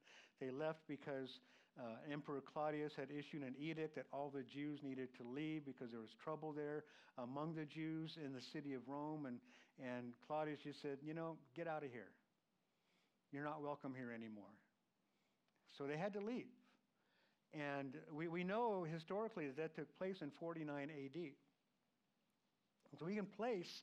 [0.41, 1.39] They left because
[1.79, 5.93] uh, Emperor Claudius had issued an edict that all the Jews needed to leave because
[5.93, 6.83] there was trouble there
[7.17, 9.27] among the Jews in the city of Rome.
[9.27, 9.39] And,
[9.79, 12.11] and Claudius just said, you know, get out of here.
[13.33, 14.51] You're not welcome here anymore.
[15.77, 16.47] So they had to leave.
[17.55, 21.21] And we, we know historically that that took place in 49 AD.
[22.99, 23.83] So we can place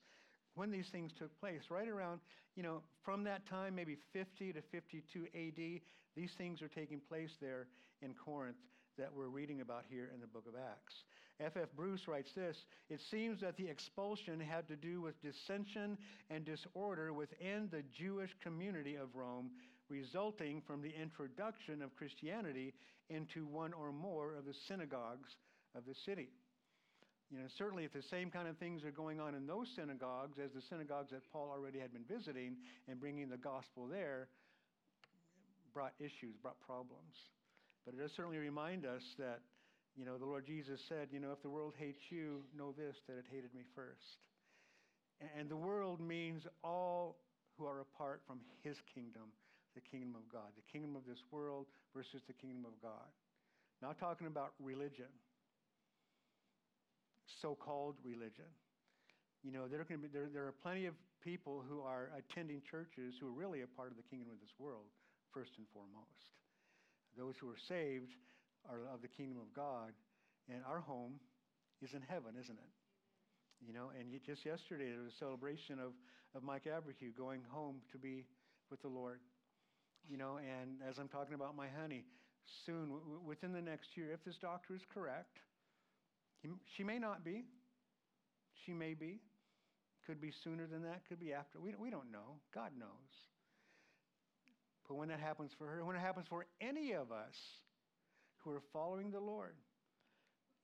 [0.55, 2.19] when these things took place, right around,
[2.55, 5.81] you know, from that time, maybe 50 to 52 AD,
[6.15, 7.67] these things are taking place there
[8.01, 8.57] in Corinth
[8.97, 11.03] that we're reading about here in the book of Acts.
[11.41, 11.63] F.F.
[11.63, 11.69] F.
[11.75, 15.97] Bruce writes this It seems that the expulsion had to do with dissension
[16.29, 19.51] and disorder within the Jewish community of Rome,
[19.89, 22.73] resulting from the introduction of Christianity
[23.09, 25.35] into one or more of the synagogues
[25.75, 26.29] of the city.
[27.35, 30.39] You know, certainly if the same kind of things are going on in those synagogues
[30.39, 32.55] as the synagogues that Paul already had been visiting
[32.87, 34.29] and bringing the gospel there,
[35.73, 37.11] brought issues, brought problems.
[37.83, 39.41] But it does certainly remind us that,
[39.97, 42.95] you know, the Lord Jesus said, you know, if the world hates you, know this,
[43.09, 44.23] that it hated me first.
[45.37, 47.17] And the world means all
[47.59, 49.27] who are apart from his kingdom,
[49.75, 53.11] the kingdom of God, the kingdom of this world versus the kingdom of God.
[53.81, 55.11] Not talking about religion
[57.41, 58.49] so called religion.
[59.43, 63.15] You know, there, can be, there, there are plenty of people who are attending churches
[63.19, 64.89] who are really a part of the kingdom of this world,
[65.33, 66.33] first and foremost.
[67.17, 68.13] Those who are saved
[68.69, 69.93] are of the kingdom of God,
[70.49, 71.19] and our home
[71.81, 72.73] is in heaven, isn't it?
[73.65, 75.93] You know, and just yesterday there was a celebration of,
[76.35, 78.25] of Mike Aberhue going home to be
[78.69, 79.19] with the Lord.
[80.09, 82.05] You know, and as I'm talking about my honey,
[82.65, 85.39] soon, w- within the next year, if this doctor is correct,
[86.75, 87.45] she may not be.
[88.65, 89.19] She may be.
[90.05, 91.59] Could be sooner than that, could be after.
[91.59, 92.37] We, we don't know.
[92.53, 92.89] God knows.
[94.87, 97.35] But when that happens for her, when it happens for any of us
[98.43, 99.55] who are following the Lord,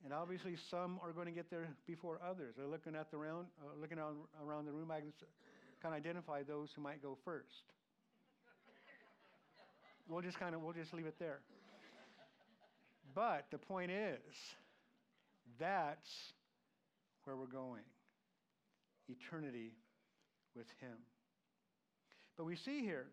[0.04, 2.56] and obviously some are going to get there before others.
[2.58, 4.92] They're looking at the round, uh, looking around, the room.
[4.92, 5.14] I can
[5.82, 7.66] kind of identify those who might go first.
[10.08, 11.40] we'll just kind of we'll just leave it there.
[13.14, 14.20] But the point is,
[15.60, 16.10] that's
[17.24, 17.84] where we're going
[19.10, 19.74] eternity
[20.56, 20.98] with Him.
[22.38, 23.08] But we see here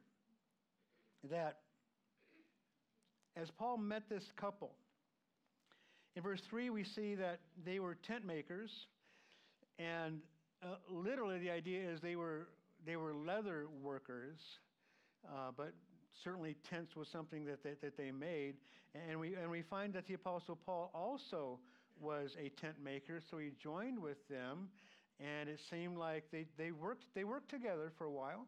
[1.31, 1.59] that
[3.37, 4.73] as Paul met this couple,
[6.17, 8.71] in verse 3, we see that they were tent makers,
[9.79, 10.21] and
[10.63, 12.49] uh, literally the idea is they were,
[12.85, 14.39] they were leather workers,
[15.29, 15.73] uh, but
[16.25, 18.55] certainly tents was something that they, that they made.
[19.09, 21.61] And we, and we find that the Apostle Paul also
[22.01, 24.69] was a tent maker, so he joined with them,
[25.21, 28.47] and it seemed like they, they, worked, they worked together for a while.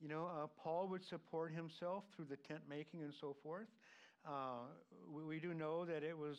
[0.00, 3.68] You know, uh, Paul would support himself through the tent making and so forth.
[4.26, 4.68] Uh,
[5.10, 6.36] we, we, do know that it was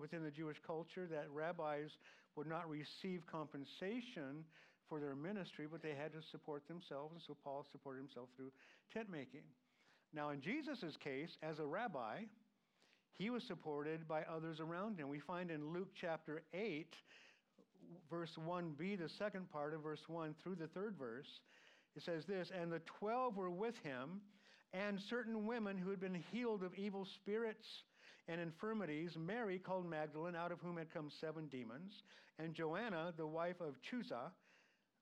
[0.00, 1.90] within the Jewish culture that rabbis
[2.36, 4.44] would not receive compensation
[4.88, 8.50] for their ministry, but they had to support themselves, and so Paul supported himself through
[8.92, 9.42] tent making.
[10.12, 12.22] Now, in Jesus' case, as a rabbi,
[13.20, 15.10] he was supported by others around him.
[15.10, 16.94] We find in Luke chapter 8,
[18.10, 21.28] verse 1b, the second part of verse 1 through the third verse,
[21.94, 24.22] it says this And the twelve were with him,
[24.72, 27.66] and certain women who had been healed of evil spirits
[28.26, 31.92] and infirmities, Mary called Magdalene, out of whom had come seven demons,
[32.38, 34.30] and Joanna, the wife of Chuza,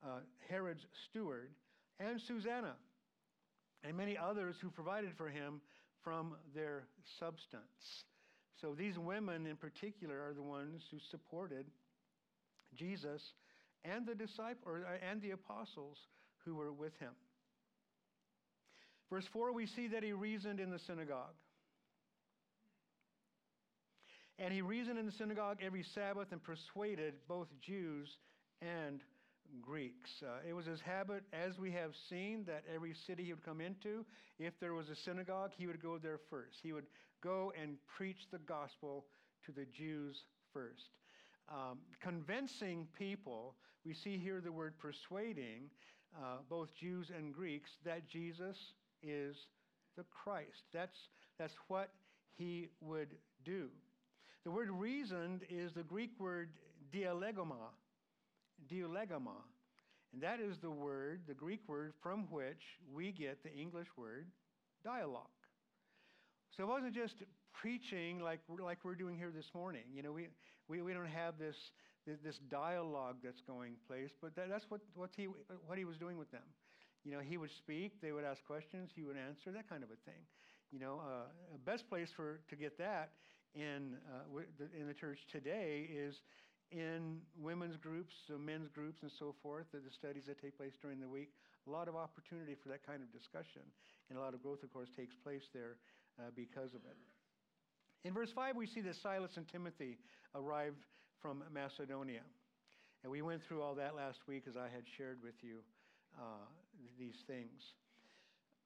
[0.05, 1.51] uh, Herod's steward,
[2.01, 2.75] and Susanna,
[3.85, 5.61] and many others who provided for him
[6.09, 6.85] from their
[7.21, 8.05] substance.
[8.63, 11.67] So these women in particular are the ones who supported
[12.75, 13.21] Jesus
[13.85, 15.99] and the disciples uh, and the apostles
[16.47, 17.13] who were with him.
[19.11, 21.37] Verse 4 we see that he reasoned in the synagogue.
[24.39, 28.09] And he reasoned in the synagogue every Sabbath and persuaded both Jews
[28.63, 29.03] and
[29.61, 30.23] Greeks.
[30.23, 33.61] Uh, it was his habit, as we have seen, that every city he would come
[33.61, 34.05] into,
[34.39, 36.59] if there was a synagogue, he would go there first.
[36.63, 36.87] He would
[37.23, 39.07] go and preach the gospel
[39.47, 40.91] to the Jews first.
[41.49, 45.71] Um, convincing people, we see here the word persuading
[46.17, 48.57] uh, both Jews and Greeks that Jesus
[49.03, 49.37] is
[49.97, 50.65] the Christ.
[50.73, 50.99] That's,
[51.39, 51.91] that's what
[52.37, 53.09] he would
[53.45, 53.69] do.
[54.45, 56.51] The word reasoned is the Greek word
[56.95, 57.73] dialegoma,
[58.67, 59.37] dialegoma.
[60.13, 64.27] And that is the word, the Greek word from which we get the English word
[64.83, 65.27] dialogue.
[66.57, 67.17] So it wasn't just
[67.53, 69.83] preaching like, like we're doing here this morning.
[69.93, 70.29] You know, we,
[70.69, 71.57] we, we don't have this,
[72.07, 75.25] this dialogue that's going place, but that, that's what, what, he,
[75.67, 76.43] what he was doing with them.
[77.05, 79.91] You know, he would speak, they would ask questions, he would answer, that kind of
[79.91, 80.21] a thing.
[80.71, 81.29] You know, uh,
[81.65, 83.11] best place for to get that
[83.55, 84.41] in uh,
[84.79, 86.21] in the church today is
[86.71, 89.67] in women's groups, men's groups, and so forth.
[89.73, 91.31] The, the studies that take place during the week,
[91.67, 93.63] a lot of opportunity for that kind of discussion,
[94.11, 95.77] and a lot of growth, of course, takes place there
[96.19, 96.97] uh, because of it.
[98.05, 99.99] In verse 5, we see that Silas and Timothy
[100.35, 100.85] arrived
[101.21, 102.23] from Macedonia.
[103.03, 105.59] And we went through all that last week as I had shared with you
[106.19, 106.47] uh,
[106.99, 107.75] these things.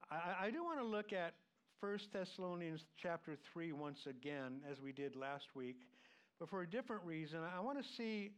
[0.09, 1.33] I, I do want to look at
[1.79, 5.81] 1 Thessalonians chapter 3 once again, as we did last week,
[6.39, 7.39] but for a different reason.
[7.55, 8.31] I want to see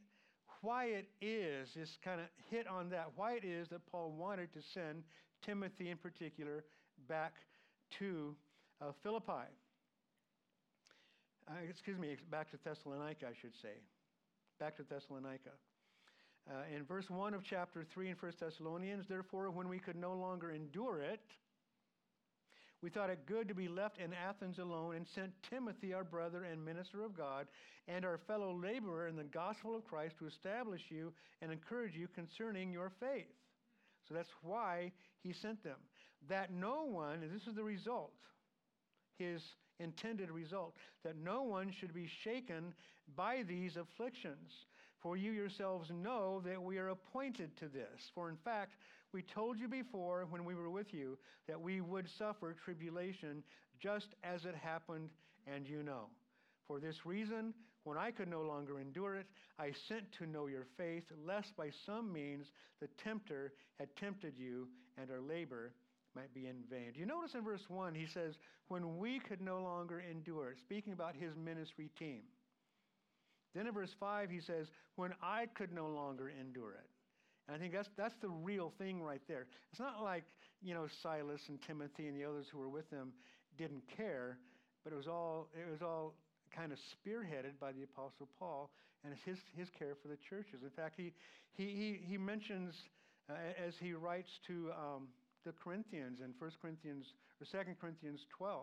[0.62, 4.54] why it is, just kind of hit on that, why it is that Paul wanted
[4.54, 5.04] to send
[5.46, 6.64] Timothy in particular
[7.08, 7.34] back
[8.00, 8.36] to
[8.82, 9.48] uh, Philippi.
[11.48, 13.78] Uh, excuse me, back to Thessalonica, I should say.
[14.60, 15.52] Back to Thessalonica.
[16.50, 20.14] Uh, in verse 1 of chapter 3 in 1 Thessalonians, therefore, when we could no
[20.14, 21.22] longer endure it,
[22.82, 26.43] we thought it good to be left in Athens alone and sent Timothy, our brother
[26.43, 27.47] and minister of God,
[27.88, 32.07] and our fellow laborer in the gospel of Christ to establish you and encourage you
[32.13, 33.26] concerning your faith.
[34.07, 34.91] So that's why
[35.23, 35.78] he sent them.
[36.30, 38.13] That no one, and this is the result,
[39.17, 39.41] his
[39.80, 42.73] intended result, that no one should be shaken
[43.15, 44.51] by these afflictions.
[45.01, 48.09] For you yourselves know that we are appointed to this.
[48.15, 48.73] For in fact,
[49.16, 53.41] we told you before when we were with you that we would suffer tribulation
[53.80, 55.09] just as it happened,
[55.47, 56.07] and you know.
[56.68, 57.53] For this reason,
[57.86, 61.70] when I could no longer endure it, I sent to know your faith, lest by
[61.86, 62.47] some means
[62.82, 65.72] the tempter had tempted you and our labor
[66.13, 66.91] might be in vain.
[66.93, 68.36] Do you notice in verse 1 he says,
[68.68, 72.24] when we could no longer endure speaking about his ministry team.
[73.53, 76.89] Then in verse 5 he says, when I could no longer endure it.
[77.48, 79.46] And I think that's, that's the real thing right there.
[79.72, 80.24] It's not like,
[80.62, 83.14] you know, Silas and Timothy and the others who were with them
[83.58, 84.38] didn't care,
[84.84, 86.14] but it was all, it was all
[86.56, 88.72] kind of spearheaded by the Apostle Paul
[89.04, 90.64] and his, his care for the churches.
[90.64, 91.14] In fact, he,
[91.54, 92.74] he, he, he mentions,
[93.30, 93.34] uh,
[93.64, 95.08] as he writes to um,
[95.46, 98.62] the Corinthians in 1 Corinthians, or 2 Corinthians 12,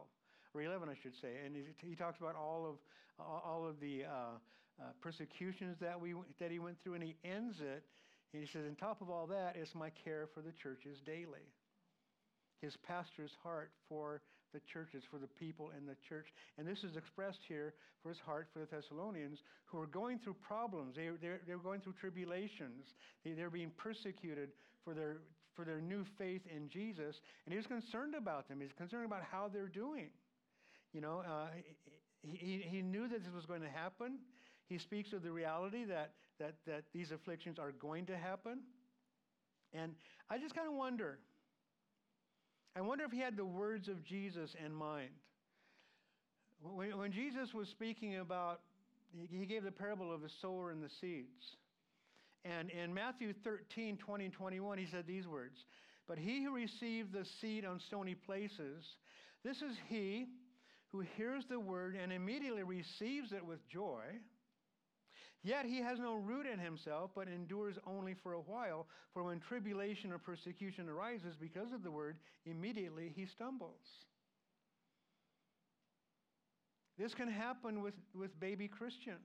[0.55, 2.77] or 11, I should say, and he, he talks about all of,
[3.25, 4.37] all of the uh,
[4.81, 7.85] uh, persecutions that, we, that he went through, and he ends it
[8.33, 11.47] and he says, on top of all that is my care for the churches daily.
[12.61, 14.23] His pastor's heart for
[14.53, 16.27] the churches, for the people in the church.
[16.59, 20.37] And this is expressed here for his heart for the Thessalonians who are going through
[20.47, 20.97] problems.
[20.97, 22.87] They, they're, they're going through tribulations.
[23.25, 24.51] They, they're being persecuted
[24.85, 25.19] for their,
[25.57, 27.17] for their new faith in Jesus.
[27.47, 28.61] And he was concerned about them.
[28.61, 30.11] He's concerned about how they're doing.
[30.93, 31.47] You know, uh,
[32.23, 34.19] he, he knew that this was going to happen.
[34.69, 38.61] He speaks of the reality that, that, that these afflictions are going to happen.
[39.73, 39.93] And
[40.31, 41.19] I just kind of wonder
[42.75, 45.11] I wonder if he had the words of Jesus in mind.
[46.63, 48.61] When, when Jesus was speaking about,
[49.31, 51.57] he gave the parable of the sower and the seeds.
[52.45, 55.65] And in Matthew 13, 20 and 21, he said these words
[56.09, 58.85] But he who received the seed on stony places,
[59.45, 60.29] this is he
[60.89, 64.03] who hears the word and immediately receives it with joy.
[65.45, 68.87] Yet he has no root in himself, but endures only for a while.
[69.13, 72.17] For when tribulation or persecution arises because of the word,
[72.47, 73.81] immediately he stumbles.
[76.97, 79.19] This can happen with, with baby Christians.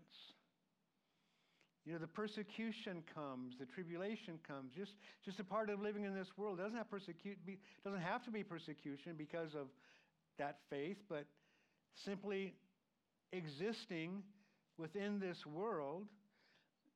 [1.86, 4.94] You know, the persecution comes, the tribulation comes, just,
[5.24, 6.58] just a part of living in this world.
[6.58, 9.68] Doesn't have, persecute, be, doesn't have to be persecution because of
[10.38, 11.26] that faith, but
[12.04, 12.56] simply
[13.32, 14.24] existing
[14.78, 16.06] within this world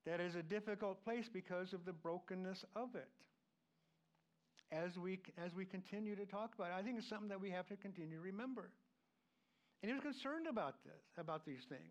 [0.06, 3.10] that is a difficult place because of the brokenness of it.
[4.72, 7.52] As we, as we continue to talk about it, I think it's something that we
[7.52, 8.70] have to continue to remember.
[9.82, 11.82] And he was concerned about this, about these things.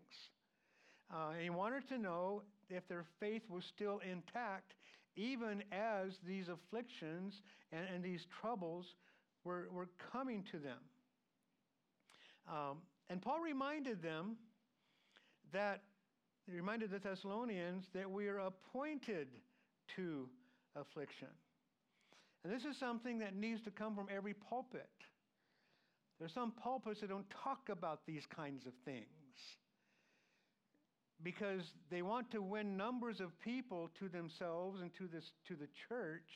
[1.13, 4.73] Uh, and he wanted to know if their faith was still intact,
[5.15, 8.85] even as these afflictions and, and these troubles
[9.43, 10.77] were, were coming to them.
[12.49, 12.77] Um,
[13.09, 14.37] and Paul reminded them
[15.53, 15.81] that
[16.45, 19.27] he reminded the Thessalonians that we are appointed
[19.95, 20.27] to
[20.75, 21.27] affliction.
[22.43, 24.89] And this is something that needs to come from every pulpit.
[26.19, 29.05] There's some pulpits that don't talk about these kinds of things
[31.23, 35.67] because they want to win numbers of people to themselves and to, this, to the
[35.87, 36.29] church.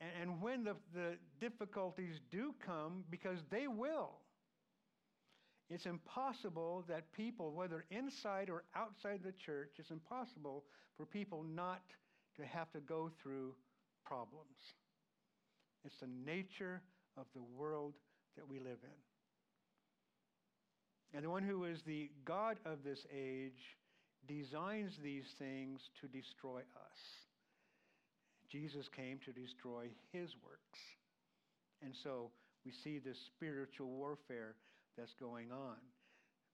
[0.00, 4.12] And, and when the, the difficulties do come, because they will,
[5.70, 10.64] it's impossible that people, whether inside or outside the church, it's impossible
[10.96, 11.82] for people not
[12.36, 13.54] to have to go through
[14.04, 14.74] problems.
[15.84, 16.82] It's the nature
[17.16, 17.94] of the world
[18.36, 18.90] that we live in.
[21.14, 23.78] And the one who is the God of this age
[24.26, 26.98] designs these things to destroy us.
[28.50, 30.80] Jesus came to destroy his works.
[31.82, 32.30] And so
[32.64, 34.56] we see this spiritual warfare
[34.96, 35.76] that's going on.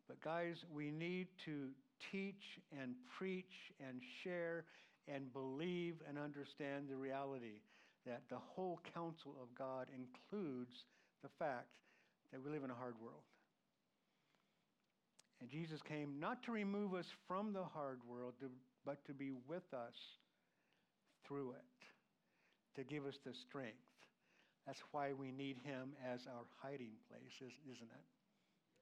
[0.08, 1.68] But guys, we need to
[2.10, 4.64] teach and preach and share
[5.06, 7.60] and believe and understand the reality
[8.06, 10.84] that the whole counsel of God includes
[11.22, 11.68] the fact
[12.32, 13.22] that we live in a hard world.
[15.40, 18.34] And Jesus came not to remove us from the hard world,
[18.84, 19.94] but to be with us
[21.26, 23.76] through it, to give us the strength.
[24.66, 28.19] That's why we need him as our hiding place, isn't it?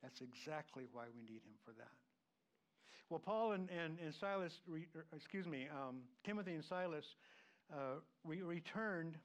[0.03, 1.91] That's exactly why we need him for that.
[3.11, 7.05] Well, Paul and, and, and Silas, re, er, excuse me, um, Timothy and Silas
[7.73, 9.17] uh, re- returned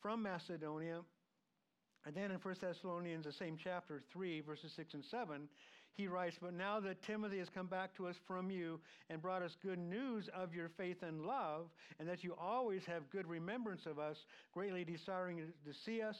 [0.00, 1.00] from Macedonia.
[2.06, 5.48] And then in 1 Thessalonians, the same chapter, 3, verses 6 and 7,
[5.92, 8.80] he writes, But now that Timothy has come back to us from you
[9.10, 11.66] and brought us good news of your faith and love,
[11.98, 14.16] and that you always have good remembrance of us,
[14.52, 16.16] greatly desiring to see us,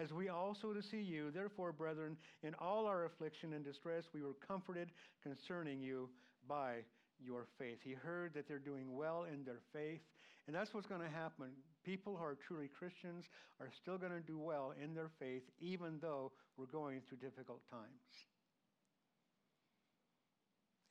[0.00, 1.30] as we also to see you.
[1.30, 4.90] Therefore, brethren, in all our affliction and distress, we were comforted
[5.22, 6.08] concerning you
[6.48, 6.76] by
[7.24, 7.78] your faith.
[7.82, 10.00] He heard that they're doing well in their faith,
[10.46, 11.46] and that's what's going to happen.
[11.84, 13.24] People who are truly Christians
[13.60, 17.62] are still going to do well in their faith, even though we're going through difficult
[17.70, 18.26] times.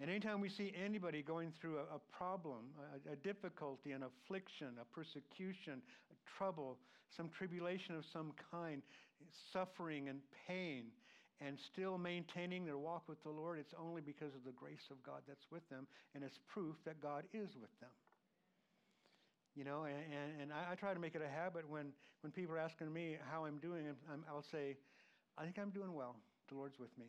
[0.01, 2.65] And anytime we see anybody going through a, a problem,
[3.07, 5.81] a, a, difficulty, an affliction, a persecution,
[6.11, 6.77] a trouble,
[7.15, 8.81] some tribulation of some kind,
[9.53, 10.85] suffering and pain,
[11.39, 15.01] and still maintaining their walk with the Lord, it's only because of the grace of
[15.03, 17.89] God that's with them, and it's proof that God is with them.
[19.55, 22.31] You know, and, and, and I, I, try to make it a habit when, when
[22.31, 24.75] people are asking me how I'm doing, I'm, I'll say,
[25.37, 26.17] I think I'm doing well.
[26.49, 27.05] The Lord's with me.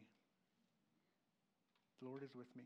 [2.01, 2.63] The Lord is with me.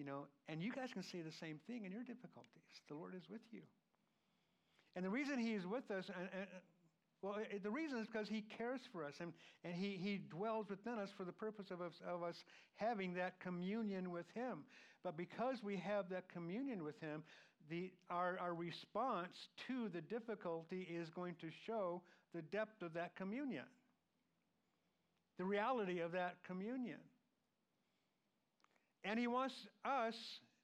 [0.00, 2.72] You know, and you guys can say the same thing in your difficulties.
[2.88, 3.60] The Lord is with you.
[4.96, 6.46] And the reason He is with us, and, and
[7.20, 10.70] well, it, the reason is because He cares for us and, and he, he dwells
[10.70, 12.44] within us for the purpose of us, of us
[12.76, 14.60] having that communion with Him.
[15.04, 17.22] But because we have that communion with Him,
[17.68, 22.00] the, our, our response to the difficulty is going to show
[22.34, 23.66] the depth of that communion,
[25.36, 27.00] the reality of that communion.
[29.04, 30.14] And he wants us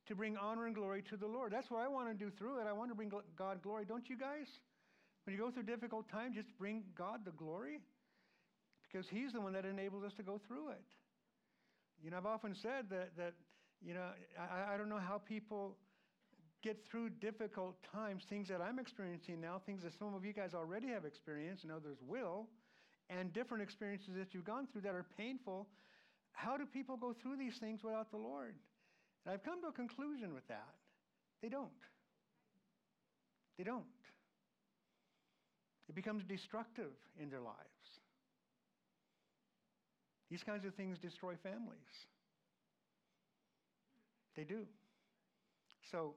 [0.07, 1.53] to bring honor and glory to the Lord.
[1.53, 2.66] That's what I want to do through it.
[2.68, 3.84] I want to bring God glory.
[3.84, 4.47] Don't you guys?
[5.24, 7.80] When you go through difficult times, just bring God the glory
[8.82, 10.84] because he's the one that enables us to go through it.
[12.03, 13.34] You know, I've often said that, that
[13.84, 14.07] you know,
[14.39, 15.76] I, I don't know how people
[16.62, 20.55] get through difficult times, things that I'm experiencing now, things that some of you guys
[20.55, 22.47] already have experienced and others will,
[23.11, 25.66] and different experiences that you've gone through that are painful
[26.37, 28.55] how do people go through these things without the Lord?
[29.24, 30.74] And I've come to a conclusion with that.
[31.43, 31.70] They don't.
[33.57, 33.84] They don't.
[35.89, 37.57] It becomes destructive in their lives.
[40.30, 41.78] These kinds of things destroy families.
[44.37, 44.66] They do.
[45.91, 46.14] So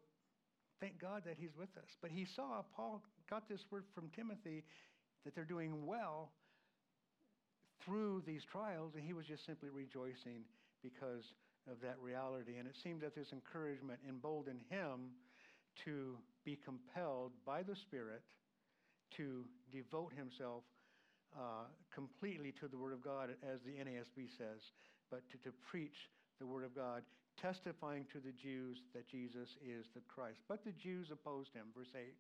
[0.82, 1.90] thank God that he's with us.
[2.02, 4.66] But he saw, Paul got this word from Timothy
[5.24, 6.32] that they're doing well
[7.90, 10.46] through these trials, and he was just simply rejoicing
[10.84, 11.34] because
[11.70, 12.58] of that reality.
[12.58, 15.18] And it seemed that this encouragement emboldened him
[15.86, 18.22] to be compelled by the Spirit
[19.18, 20.64] to devote himself
[21.36, 24.62] uh, completely to the Word of God, as the NASB says,
[25.10, 26.10] but to, to preach
[26.40, 27.02] the Word of God,
[27.42, 30.40] testifying to the Jews that Jesus is the Christ.
[30.48, 31.68] But the Jews opposed him.
[31.76, 32.14] Verse 8.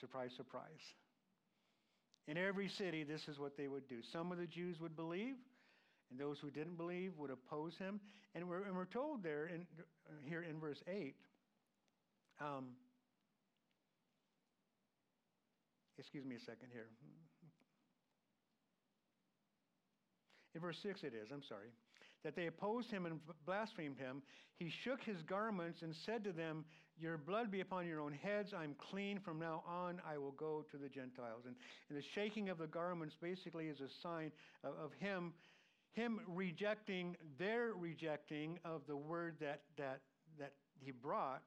[0.00, 0.94] Surprise, surprise.
[2.28, 3.96] In every city, this is what they would do.
[4.12, 5.34] Some of the Jews would believe,
[6.10, 8.00] and those who didn't believe would oppose him.
[8.34, 9.66] And we're, and we're told there, in,
[10.24, 11.14] here in verse 8,
[12.40, 12.66] um,
[15.98, 16.86] excuse me a second here.
[20.54, 21.68] In verse 6 it is, I'm sorry.
[22.24, 24.22] that they opposed him and blasphemed him,
[24.56, 26.64] he shook his garments and said to them,
[27.00, 28.52] Your blood be upon your own heads.
[28.56, 29.20] I'm clean.
[29.20, 31.44] From now on, I will go to the Gentiles.
[31.46, 31.54] And,
[31.88, 34.30] and the shaking of the garments basically is a sign
[34.62, 35.32] of, of him,
[35.92, 40.00] him rejecting their rejecting of the word that, that,
[40.38, 41.42] that he brought,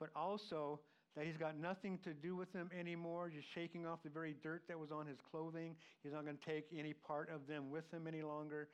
[0.00, 0.80] but also
[1.16, 4.62] that he's got nothing to do with them anymore, just shaking off the very dirt
[4.66, 5.76] that was on his clothing.
[6.02, 8.68] He's not going to take any part of them with him any longer.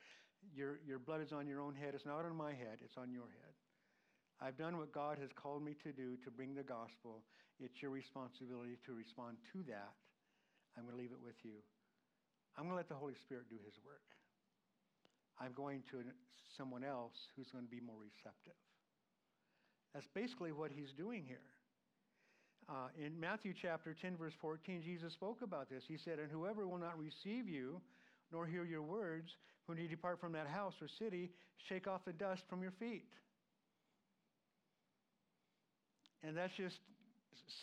[0.55, 1.93] Your, your blood is on your own head.
[1.93, 3.56] It's not on my head, it's on your head.
[4.41, 7.23] I've done what God has called me to do to bring the gospel.
[7.59, 9.97] It's your responsibility to respond to that.
[10.77, 11.65] I'm going to leave it with you.
[12.55, 14.05] I'm going to let the Holy Spirit do his work.
[15.41, 16.05] I'm going to
[16.57, 18.57] someone else who's going to be more receptive.
[19.93, 21.45] That's basically what he's doing here.
[22.69, 25.83] Uh, in Matthew chapter 10, verse 14, Jesus spoke about this.
[25.87, 27.79] He said, And whoever will not receive you,
[28.31, 31.31] nor hear your words, when you depart from that house or city,
[31.69, 33.05] shake off the dust from your feet.
[36.27, 36.75] And that's just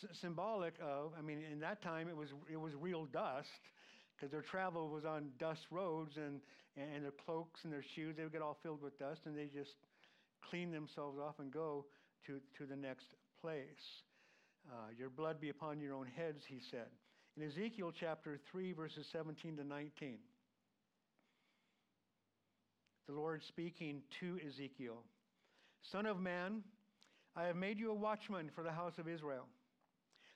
[0.02, 3.48] s- symbolic of, I mean, in that time it was, it was real dust
[4.16, 6.40] because their travel was on dust roads and,
[6.76, 9.50] and their cloaks and their shoes, they would get all filled with dust and they
[9.54, 9.76] just
[10.48, 11.84] clean themselves off and go
[12.26, 13.06] to, to the next
[13.38, 13.66] place.
[14.72, 16.86] Uh, your blood be upon your own heads, he said.
[17.36, 20.16] In Ezekiel chapter 3, verses 17 to 19,
[23.08, 25.02] the Lord speaking to Ezekiel
[25.92, 26.62] Son of man,
[27.37, 29.47] I have made you a watchman for the house of Israel.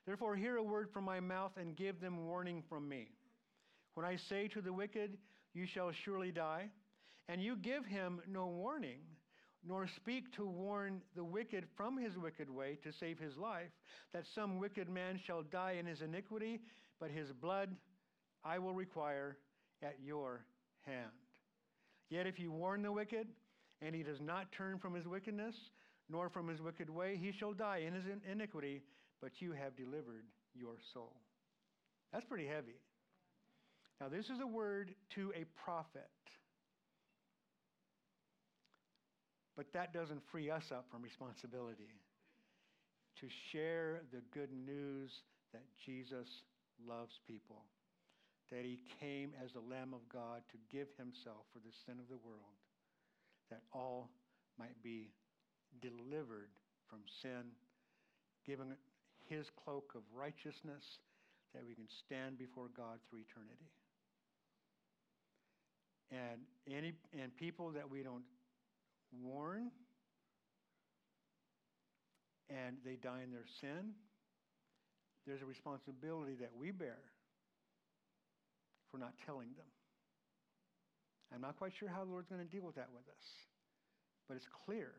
[0.06, 3.08] Therefore, hear a word from my mouth and give them warning from me.
[3.94, 5.18] When I say to the wicked,
[5.54, 6.70] You shall surely die,
[7.28, 9.00] and you give him no warning,
[9.66, 13.70] nor speak to warn the wicked from his wicked way to save his life,
[14.12, 16.60] that some wicked man shall die in his iniquity,
[16.98, 17.76] but his blood
[18.44, 19.36] I will require
[19.82, 20.44] at your
[20.86, 21.10] hand.
[22.08, 23.28] Yet if you warn the wicked,
[23.82, 25.54] and he does not turn from his wickedness,
[26.08, 28.82] nor from his wicked way, he shall die in his iniquity,
[29.20, 31.12] but you have delivered your soul.
[32.12, 32.80] That's pretty heavy.
[34.00, 36.08] Now, this is a word to a prophet.
[39.56, 41.90] But that doesn't free us up from responsibility
[43.20, 45.10] to share the good news
[45.52, 46.28] that Jesus
[46.86, 47.64] loves people,
[48.52, 52.08] that he came as the Lamb of God to give himself for the sin of
[52.08, 52.54] the world,
[53.50, 54.10] that all
[54.58, 55.10] might be
[55.80, 56.50] delivered
[56.88, 57.52] from sin,
[58.46, 58.74] given
[59.28, 60.98] his cloak of righteousness,
[61.54, 63.70] that we can stand before God through eternity.
[66.10, 68.24] And any and people that we don't
[69.22, 69.70] warn
[72.48, 73.92] and they die in their sin,
[75.26, 76.98] there's a responsibility that we bear
[78.90, 79.66] for not telling them.
[81.34, 83.26] I'm not quite sure how the Lord's going to deal with that with us,
[84.28, 84.92] but it's clear.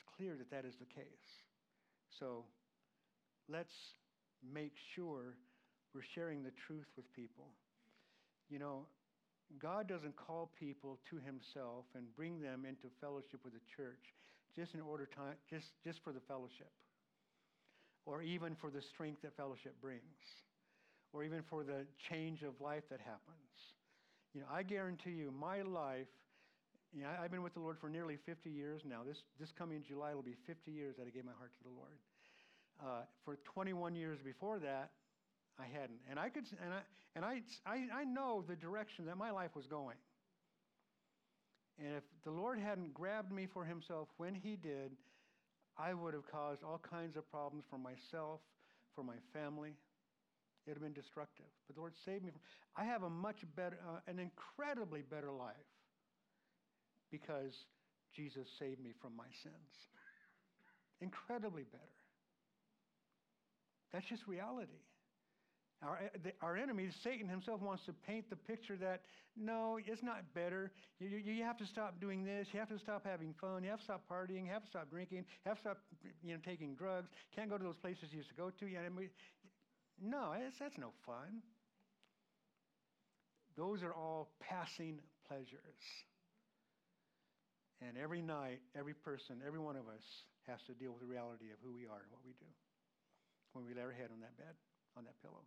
[0.00, 1.44] It's clear that that is the case.
[2.18, 2.44] So
[3.48, 3.74] let's
[4.40, 5.36] make sure
[5.94, 7.52] we're sharing the truth with people.
[8.48, 8.86] You know,
[9.58, 14.00] God doesn't call people to himself and bring them into fellowship with the church
[14.56, 15.20] just in order to,
[15.50, 16.70] just, just for the fellowship
[18.06, 20.00] or even for the strength that fellowship brings
[21.12, 23.76] or even for the change of life that happens.
[24.32, 26.08] You know, I guarantee you my life,
[26.98, 29.02] know, I've been with the Lord for nearly 50 years now.
[29.06, 31.70] This, this coming July will be 50 years that I gave my heart to the
[31.70, 31.98] Lord.
[32.82, 34.90] Uh, for 21 years before that,
[35.58, 36.00] I hadn't.
[36.10, 36.80] And I could, and I,
[37.14, 39.96] and I, I, I know the direction that my life was going.
[41.78, 44.92] And if the Lord hadn't grabbed me for himself when he did,
[45.78, 48.40] I would have caused all kinds of problems for myself,
[48.94, 49.70] for my family.
[50.66, 51.46] It would have been destructive.
[51.66, 52.30] But the Lord saved me.
[52.30, 52.40] From,
[52.76, 55.54] I have a much better, uh, an incredibly better life
[57.10, 57.52] because
[58.14, 59.74] Jesus saved me from my sins.
[61.00, 62.00] Incredibly better.
[63.92, 64.82] That's just reality.
[65.82, 69.00] Our, eh, the, our enemy, Satan himself, wants to paint the picture that
[69.36, 70.72] no, it's not better.
[70.98, 72.48] You, you, you, have to stop doing this.
[72.52, 73.64] You have to stop having fun.
[73.64, 74.44] You have to stop partying.
[74.44, 75.18] You have to stop drinking.
[75.18, 75.78] You have to stop
[76.22, 77.08] you know, taking drugs.
[77.34, 78.66] Can't go to those places you used to go to.
[78.66, 78.90] You know,
[80.02, 81.42] no, that's no fun.
[83.56, 85.48] Those are all passing pleasures.
[87.80, 90.04] And every night, every person, every one of us
[90.46, 92.50] has to deal with the reality of who we are and what we do
[93.52, 94.54] when we lay our head on that bed,
[94.96, 95.42] on that pillow.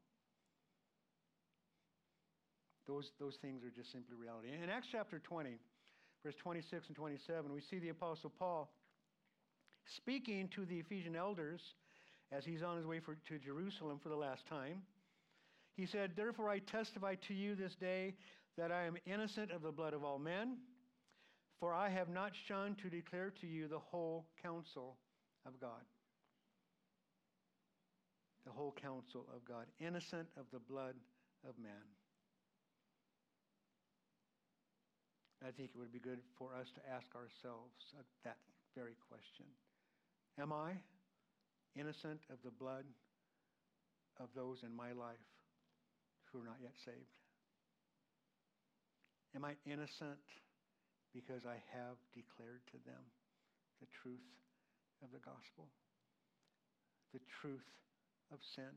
[2.87, 4.49] Those, those things are just simply reality.
[4.51, 5.57] In Acts chapter 20,
[6.23, 8.69] verse 26 and 27, we see the Apostle Paul
[9.85, 11.61] speaking to the Ephesian elders
[12.31, 14.81] as he's on his way for, to Jerusalem for the last time.
[15.75, 18.15] He said, Therefore I testify to you this day
[18.57, 20.57] that I am innocent of the blood of all men.
[21.59, 24.97] For I have not shunned to declare to you the whole counsel
[25.45, 25.83] of God.
[28.45, 30.95] The whole counsel of God, innocent of the blood
[31.47, 31.87] of man.
[35.45, 37.73] I think it would be good for us to ask ourselves
[38.23, 38.37] that
[38.75, 39.45] very question.
[40.39, 40.71] Am I
[41.75, 42.85] innocent of the blood
[44.19, 45.27] of those in my life
[46.31, 46.97] who are not yet saved?
[49.35, 50.19] Am I innocent
[51.13, 53.05] because I have declared to them
[53.79, 54.25] the truth
[55.05, 55.69] of the gospel,
[57.13, 57.69] the truth
[58.33, 58.73] of sin,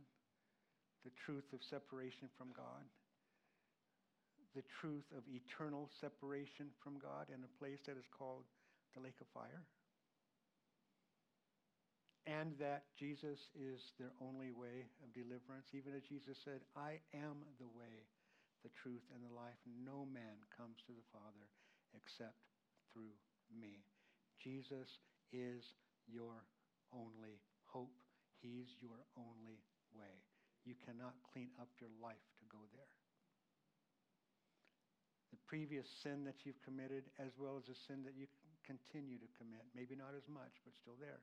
[1.02, 2.84] the truth of separation from God,
[4.52, 8.44] the truth of eternal separation from God in a place that is called
[8.92, 9.64] the lake of fire?
[12.26, 17.46] And that Jesus is their only way of deliverance, even as Jesus said, I am
[17.62, 18.02] the way,
[18.66, 19.60] the truth, and the life.
[19.62, 21.46] No man comes to the Father
[21.96, 22.36] except
[22.92, 23.16] through
[23.48, 23.82] me.
[24.36, 25.00] Jesus
[25.32, 25.74] is
[26.06, 26.44] your
[26.92, 27.98] only hope.
[28.38, 29.64] He's your only
[29.96, 30.22] way.
[30.68, 32.94] You cannot clean up your life to go there.
[35.32, 38.26] The previous sin that you've committed, as well as the sin that you
[38.66, 41.22] continue to commit, maybe not as much, but still there,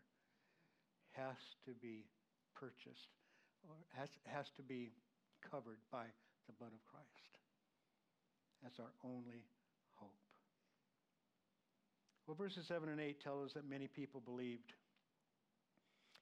[1.16, 2.08] has to be
[2.56, 3.12] purchased
[3.68, 4.92] or has, has to be
[5.44, 6.08] covered by
[6.48, 7.32] the blood of Christ.
[8.64, 9.44] That's our only
[12.28, 14.74] well, verses 7 and 8 tell us that many people believed.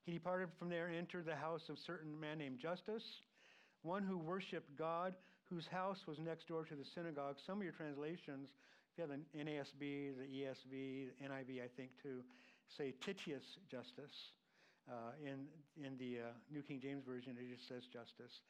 [0.04, 3.04] He departed from there and entered the house of a certain man named Justus,
[3.84, 5.14] one who worshiped God,
[5.50, 7.36] whose house was next door to the synagogue.
[7.46, 8.50] Some of your translations,
[8.92, 12.22] if you have the NASB, the ESV, the NIV, I think too,
[12.78, 14.34] say Titius Justus.
[14.90, 15.46] Uh, in
[15.86, 18.42] in the uh, New King James Version, it just says Justus.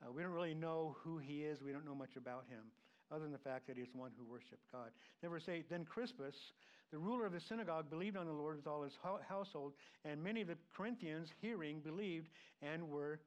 [0.00, 1.60] Uh, we don't really know who he is.
[1.60, 2.70] We don't know much about him,
[3.12, 4.90] other than the fact that he's one who worshiped God.
[5.20, 6.34] Then verse 8, then Crispus,
[6.90, 8.98] the ruler of the synagogue believed on the Lord with all his
[9.28, 9.72] household,
[10.04, 12.28] and many of the Corinthians, hearing, believed
[12.62, 13.20] and were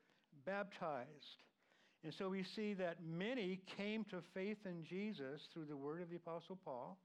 [0.45, 1.37] baptized.
[2.03, 6.09] And so we see that many came to faith in Jesus through the word of
[6.09, 6.97] the Apostle Paul.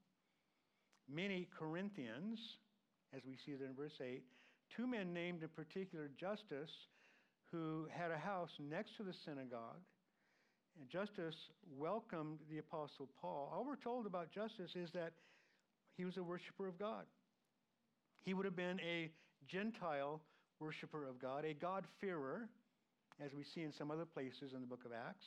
[1.11, 2.39] Many Corinthians,
[3.13, 4.21] as we see there in verse 8,
[4.75, 6.69] two men named in particular Justus,
[7.51, 9.81] who had a house next to the synagogue.
[10.81, 11.35] And Justus
[11.77, 13.53] welcomed the Apostle Paul.
[13.53, 15.11] All we're told about Justus is that
[15.95, 17.05] he was a worshiper of God.
[18.23, 19.11] He would have been a
[19.47, 20.21] Gentile
[20.59, 22.49] worshiper of God, a God-fearer,
[23.23, 25.25] as we see in some other places in the book of Acts.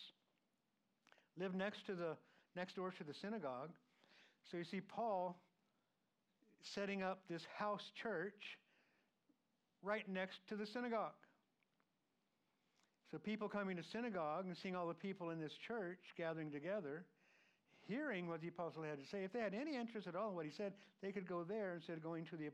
[1.39, 2.17] Lived next to the
[2.57, 3.71] next door to the synagogue.
[4.51, 5.39] So you see Paul
[6.63, 8.59] setting up this house church
[9.85, 11.13] right next to the synagogue.
[13.15, 17.05] So people coming to synagogue and seeing all the people in this church gathering together
[17.87, 19.23] hearing what the apostle had to say.
[19.23, 21.75] If they had any interest at all in what he said, they could go there
[21.77, 22.51] instead of going to the,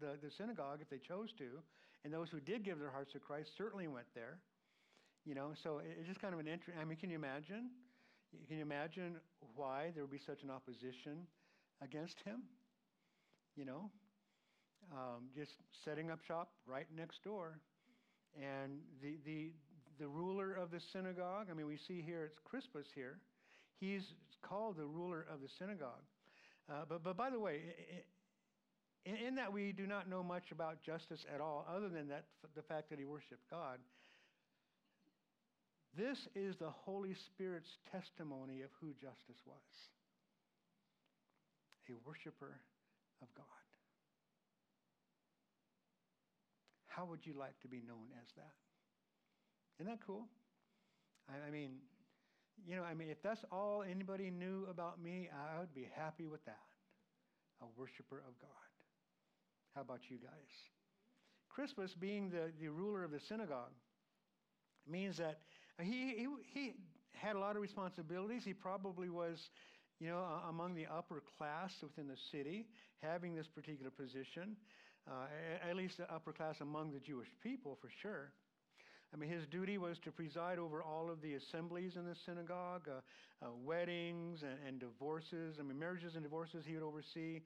[0.00, 1.62] the, the synagogue if they chose to.
[2.02, 4.38] And those who did give their hearts to Christ certainly went there.
[5.24, 6.82] You know, so it's just kind of an interesting.
[6.82, 7.70] I mean, can you imagine?
[8.48, 9.14] Can you imagine
[9.54, 11.22] why there would be such an opposition
[11.82, 12.42] against him?
[13.54, 13.90] You know,
[14.90, 15.52] um, just
[15.84, 17.60] setting up shop right next door,
[18.34, 19.52] and the the
[20.00, 21.46] the ruler of the synagogue.
[21.50, 23.18] I mean, we see here it's Crispus here.
[23.78, 24.02] He's
[24.42, 26.04] called the ruler of the synagogue.
[26.68, 27.60] Uh, but, but by the way,
[29.04, 32.24] in, in, that we do not know much about Justus at all, other than that,
[32.56, 33.78] the fact that he worshiped God.
[35.96, 39.56] This is the Holy Spirit's testimony of who Justus was
[41.90, 42.62] a worshiper
[43.22, 43.44] of God.
[46.86, 48.69] How would you like to be known as that?
[49.80, 50.26] Isn't that cool?
[51.26, 51.70] I, I mean,
[52.68, 56.26] you know, I mean, if that's all anybody knew about me, I would be happy
[56.26, 56.58] with that.
[57.62, 58.50] A worshiper of God.
[59.74, 60.50] How about you guys?
[61.48, 63.72] Crispus, being the, the ruler of the synagogue,
[64.86, 65.40] means that
[65.80, 66.74] he, he, he
[67.12, 68.42] had a lot of responsibilities.
[68.44, 69.48] He probably was,
[69.98, 72.66] you know, among the upper class within the city,
[73.02, 74.56] having this particular position,
[75.10, 75.26] uh,
[75.68, 78.32] at least the upper class among the Jewish people for sure.
[79.12, 82.88] I mean, his duty was to preside over all of the assemblies in the synagogue,
[82.88, 83.00] uh,
[83.44, 85.56] uh, weddings and, and, divorces.
[85.58, 87.40] I mean, marriages and divorces he would oversee.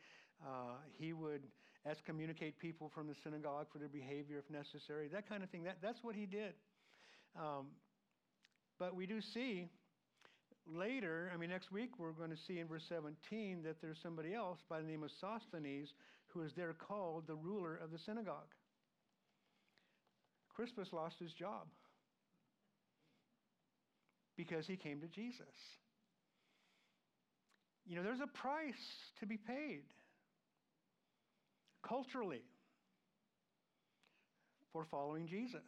[0.45, 1.43] Uh, he would
[1.87, 5.65] excommunicate people from the synagogue for their behavior if necessary, that kind of thing.
[5.65, 6.55] That, that's what he did.
[7.37, 7.69] Um,
[8.79, 9.69] but we do see
[10.67, 14.35] later, I mean, next week we're going to see in verse 17 that there's somebody
[14.35, 15.93] else by the name of Sosthenes
[16.27, 18.53] who is there called the ruler of the synagogue.
[20.55, 21.67] Crispus lost his job
[24.37, 25.47] because he came to Jesus.
[27.87, 28.75] You know, there's a price
[29.21, 29.83] to be paid
[31.87, 32.43] culturally
[34.73, 35.61] for following Jesus.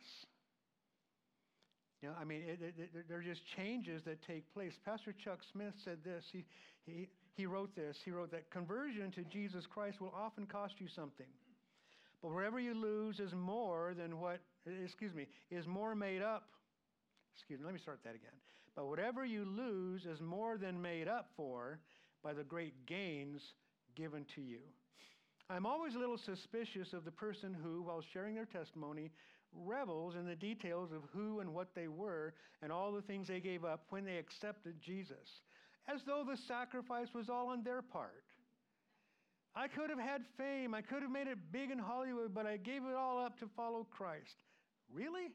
[2.02, 4.72] You know, I mean, it, it, it, there are just changes that take place.
[4.84, 6.24] Pastor Chuck Smith said this.
[6.32, 6.44] He,
[6.84, 7.96] he, he wrote this.
[8.04, 11.26] He wrote that conversion to Jesus Christ will often cost you something.
[12.22, 14.40] But wherever you lose is more than what,
[14.84, 16.44] excuse me, is more made up.
[17.34, 18.34] Excuse me, let me start that again.
[18.74, 21.78] But whatever you lose is more than made up for
[22.22, 23.40] by the great gains
[23.94, 24.60] given to you.
[25.48, 29.10] I'm always a little suspicious of the person who, while sharing their testimony,
[29.52, 33.40] revels in the details of who and what they were and all the things they
[33.40, 35.40] gave up when they accepted Jesus,
[35.92, 38.24] as though the sacrifice was all on their part.
[39.54, 42.58] I could have had fame, I could have made it big in Hollywood, but I
[42.58, 44.36] gave it all up to follow Christ.
[44.92, 45.28] Really?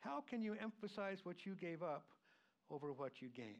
[0.00, 2.04] How can you emphasize what you gave up
[2.70, 3.56] over what you gained?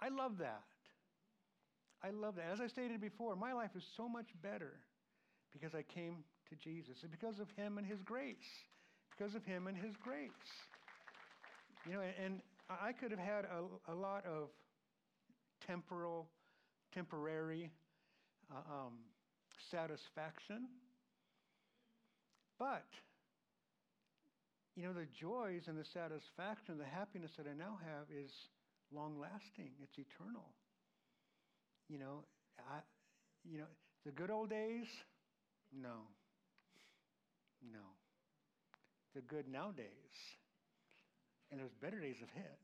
[0.00, 0.62] I love that.
[2.02, 2.46] I love that.
[2.52, 4.72] As I stated before, my life is so much better
[5.52, 6.96] because I came to Jesus.
[7.02, 8.36] It's because of Him and His grace.
[9.16, 10.30] Because of Him and His grace.
[11.86, 14.48] You know, and I could have had a, a lot of
[15.66, 16.28] temporal,
[16.92, 17.70] temporary
[18.50, 18.92] uh, um,
[19.70, 20.66] satisfaction.
[22.58, 22.86] But,
[24.76, 28.32] you know, the joys and the satisfaction, the happiness that I now have is
[28.94, 30.48] long lasting, it's eternal.
[31.88, 32.24] You know,
[32.58, 32.80] I,
[33.44, 33.70] you know,
[34.04, 34.86] the good old days,
[35.72, 36.08] no.
[37.62, 37.84] No.
[39.14, 40.16] The good nowadays.
[41.50, 42.56] And there's better days ahead.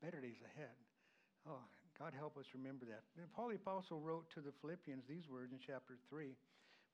[0.00, 0.78] Better days ahead.
[1.48, 1.66] Oh,
[1.98, 3.02] God help us remember that.
[3.18, 6.32] And Paul the Apostle wrote to the Philippians these words in chapter 3,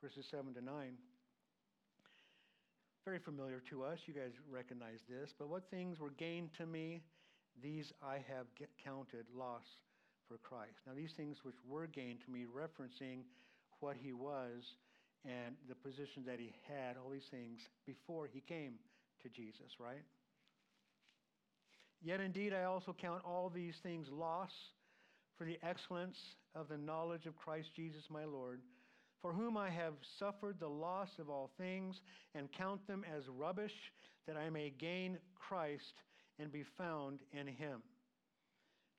[0.03, 0.73] verses 7 to 9.
[3.07, 4.01] Very familiar to us.
[4.07, 5.33] You guys recognize this.
[5.39, 7.03] But what things were gained to me,
[7.63, 8.47] these I have
[8.85, 9.63] counted loss
[10.27, 10.81] for Christ.
[10.89, 13.21] Now, these things which were gained to me, referencing
[13.79, 14.65] what he was
[15.25, 18.73] and the position that he had, all these things before he came
[19.23, 20.03] to Jesus, right?
[22.03, 24.51] Yet indeed, I also count all these things loss
[25.39, 26.19] for the excellence
[26.57, 28.63] of the knowledge of Christ Jesus my Lord,
[29.27, 32.01] for whom I have suffered the loss of all things,
[32.37, 33.73] and count them as rubbish,
[34.29, 36.05] that I may gain Christ
[36.39, 37.83] and be found in him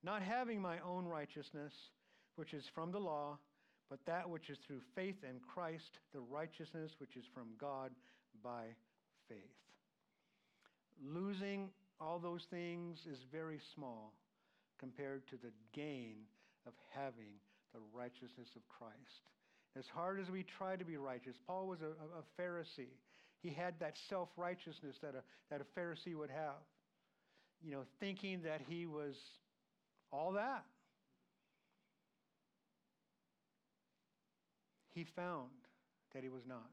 [0.03, 1.71] not having my own righteousness,
[2.35, 3.37] which is from the law,
[3.89, 7.91] but that which is through faith in Christ, the righteousness which is from God
[8.43, 8.65] by
[9.29, 9.37] faith.
[11.01, 11.69] Losing
[12.01, 14.13] all those things is very small
[14.77, 16.17] compared to the gain
[16.65, 17.39] of having
[17.73, 19.31] the righteousness of Christ.
[19.77, 22.95] As hard as we try to be righteous, Paul was a, a Pharisee.
[23.41, 25.21] He had that self righteousness that a,
[25.51, 26.61] that a Pharisee would have.
[27.63, 29.15] You know, thinking that he was
[30.11, 30.63] all that.
[34.93, 35.49] He found
[36.13, 36.69] that he was not.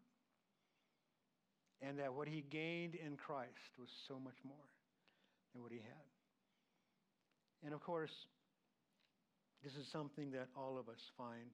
[1.82, 4.56] And that what he gained in Christ was so much more
[5.52, 6.06] than what he had.
[7.64, 8.12] And of course,
[9.62, 11.50] this is something that all of us find.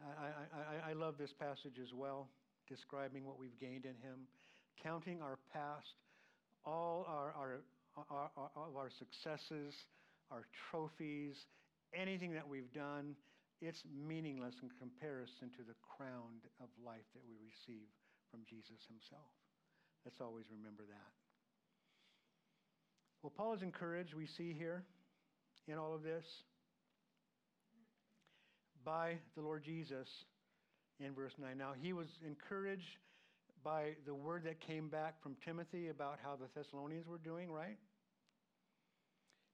[0.00, 2.28] I, I, I, love this passage as well,
[2.68, 4.26] describing what we've gained in him,
[4.82, 5.94] counting our past,
[6.64, 7.60] all our, our,
[8.10, 9.74] our, our, our successes,
[10.30, 11.36] our trophies,
[11.94, 13.14] anything that we've done,
[13.60, 17.86] it's meaningless in comparison to the crown of life that we receive
[18.30, 19.30] from Jesus himself.
[20.04, 21.12] Let's always remember that.
[23.22, 24.82] Well, Paul is encouraged, we see here
[25.68, 26.24] in all of this,
[28.84, 30.08] by the Lord Jesus
[31.00, 31.56] in verse 9.
[31.56, 32.98] Now, he was encouraged
[33.64, 37.78] by the word that came back from Timothy about how the Thessalonians were doing, right?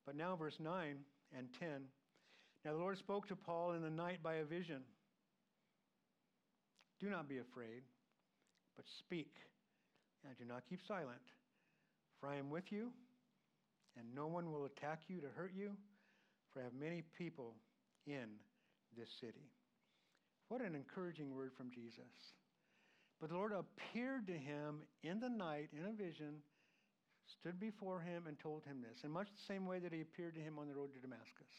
[0.07, 0.97] But now, verse 9
[1.37, 1.69] and 10.
[2.65, 4.83] Now the Lord spoke to Paul in the night by a vision.
[7.01, 7.83] Do not be afraid,
[8.77, 9.33] but speak,
[10.25, 11.21] and do not keep silent,
[12.21, 12.91] for I am with you,
[13.97, 15.71] and no one will attack you to hurt you,
[16.53, 17.55] for I have many people
[18.07, 18.27] in
[18.97, 19.51] this city.
[20.49, 22.35] What an encouraging word from Jesus.
[23.21, 26.43] But the Lord appeared to him in the night in a vision
[27.41, 30.35] stood before him and told him this, in much the same way that he appeared
[30.35, 31.53] to him on the road to Damascus.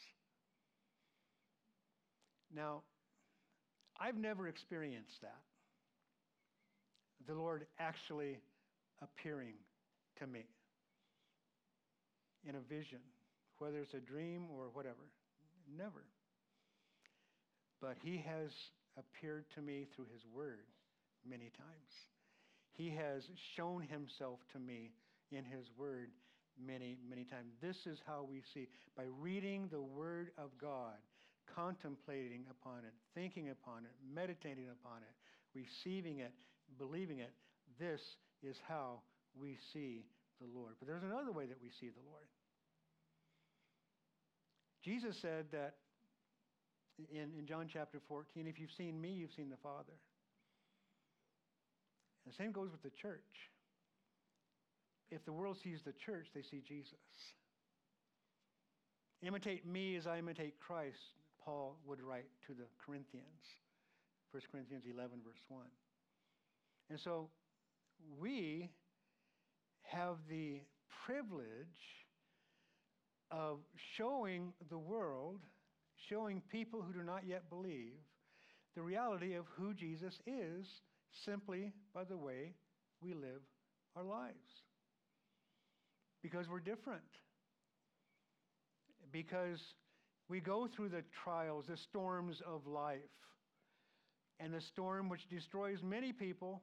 [2.54, 2.82] Now,
[4.00, 5.42] I've never experienced that.
[7.26, 8.38] The Lord actually
[9.02, 9.54] appearing
[10.18, 10.46] to me
[12.48, 12.98] in a vision,
[13.58, 15.06] whether it's a dream or whatever.
[15.76, 16.04] Never.
[17.80, 18.50] But He has
[18.98, 20.66] appeared to me through His Word
[21.28, 21.92] many times.
[22.72, 23.24] He has
[23.56, 24.92] shown Himself to me
[25.30, 26.10] in His Word
[26.58, 27.52] many, many times.
[27.60, 28.68] This is how we see.
[28.96, 30.96] By reading the Word of God,
[31.54, 36.32] contemplating upon it, thinking upon it, meditating upon it, receiving it,
[36.78, 37.32] believing it.
[37.78, 38.00] This
[38.42, 39.00] is how
[39.38, 40.04] we see
[40.40, 40.74] the Lord.
[40.78, 42.24] But there's another way that we see the Lord.
[44.82, 45.74] Jesus said that
[47.12, 49.96] in, in John chapter 14, if you've seen me, you've seen the Father.
[52.24, 53.50] And the same goes with the church.
[55.10, 56.94] If the world sees the church, they see Jesus.
[59.22, 63.26] Imitate me as I imitate Christ, Paul would write to the Corinthians.
[64.32, 65.64] 1 Corinthians 11, verse 1.
[66.90, 67.28] And so
[68.18, 68.70] we
[69.82, 70.60] have the
[71.04, 72.06] privilege
[73.30, 73.58] of
[73.96, 75.40] showing the world,
[76.08, 77.94] showing people who do not yet believe,
[78.74, 80.66] the reality of who Jesus is
[81.24, 82.54] simply by the way
[83.02, 83.42] we live
[83.96, 84.34] our lives.
[86.22, 87.02] Because we're different.
[89.12, 89.60] Because
[90.28, 92.98] we go through the trials, the storms of life.
[94.38, 96.62] And the storm which destroys many people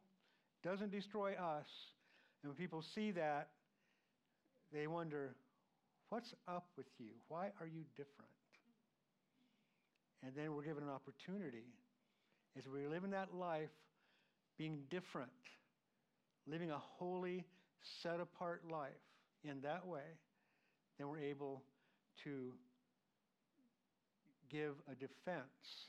[0.63, 1.67] doesn't destroy us.
[2.41, 3.49] And when people see that,
[4.71, 5.35] they wonder,
[6.09, 7.11] what's up with you?
[7.27, 8.31] Why are you different?
[10.23, 11.65] And then we're given an opportunity
[12.57, 13.69] as we're living that life
[14.57, 15.29] being different,
[16.47, 17.45] living a holy,
[18.01, 18.91] set apart life
[19.43, 20.17] in that way,
[20.97, 21.61] then we're able
[22.23, 22.51] to
[24.49, 25.87] give a defense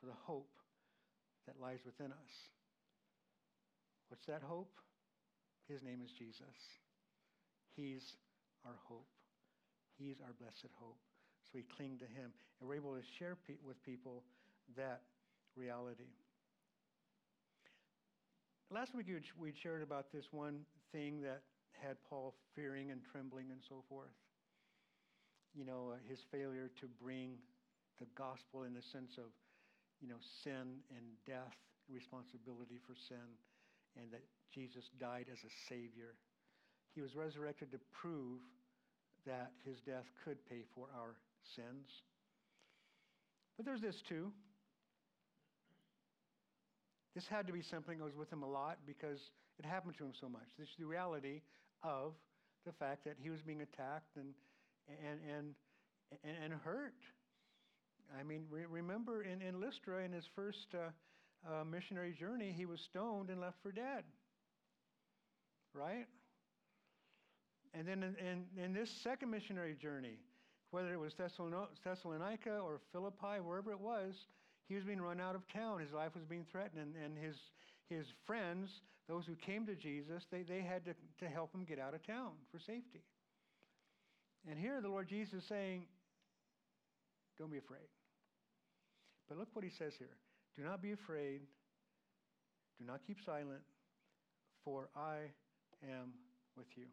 [0.00, 0.50] for the hope
[1.46, 2.32] that lies within us.
[4.08, 4.72] What's that hope?
[5.68, 6.42] His name is Jesus.
[7.76, 8.16] He's
[8.64, 9.08] our hope.
[9.98, 10.98] He's our blessed hope.
[11.54, 12.32] We cling to him.
[12.60, 14.22] And we're able to share pe- with people
[14.76, 15.02] that
[15.56, 16.10] reality.
[18.70, 19.06] Last week
[19.38, 21.42] we shared about this one thing that
[21.80, 24.14] had Paul fearing and trembling and so forth.
[25.54, 27.38] You know, uh, his failure to bring
[28.00, 29.30] the gospel in the sense of,
[30.00, 31.54] you know, sin and death,
[31.88, 33.38] responsibility for sin,
[33.96, 36.14] and that Jesus died as a Savior.
[36.94, 38.40] He was resurrected to prove
[39.26, 41.14] that his death could pay for our
[41.54, 41.88] sins.
[43.56, 44.32] But there's this too.
[47.14, 49.20] This had to be something that was with him a lot because
[49.58, 50.48] it happened to him so much.
[50.58, 51.42] This is the reality
[51.82, 52.14] of
[52.66, 54.34] the fact that he was being attacked and,
[54.88, 55.54] and, and,
[56.24, 56.94] and, and hurt.
[58.18, 60.90] I mean, re- remember in, in Lystra, in his first uh,
[61.48, 64.04] uh, missionary journey, he was stoned and left for dead.
[65.72, 66.06] Right?
[67.74, 70.18] And then in, in, in this second missionary journey,
[70.74, 74.26] whether it was Thessalonica or Philippi, wherever it was,
[74.68, 75.78] he was being run out of town.
[75.78, 76.80] His life was being threatened.
[76.82, 77.36] And, and his,
[77.88, 81.78] his friends, those who came to Jesus, they, they had to, to help him get
[81.78, 83.02] out of town for safety.
[84.50, 85.84] And here the Lord Jesus is saying,
[87.38, 87.86] don't be afraid.
[89.28, 90.16] But look what he says here.
[90.56, 91.40] Do not be afraid.
[92.80, 93.62] Do not keep silent,
[94.64, 95.30] for I
[95.84, 96.14] am
[96.56, 96.86] with you.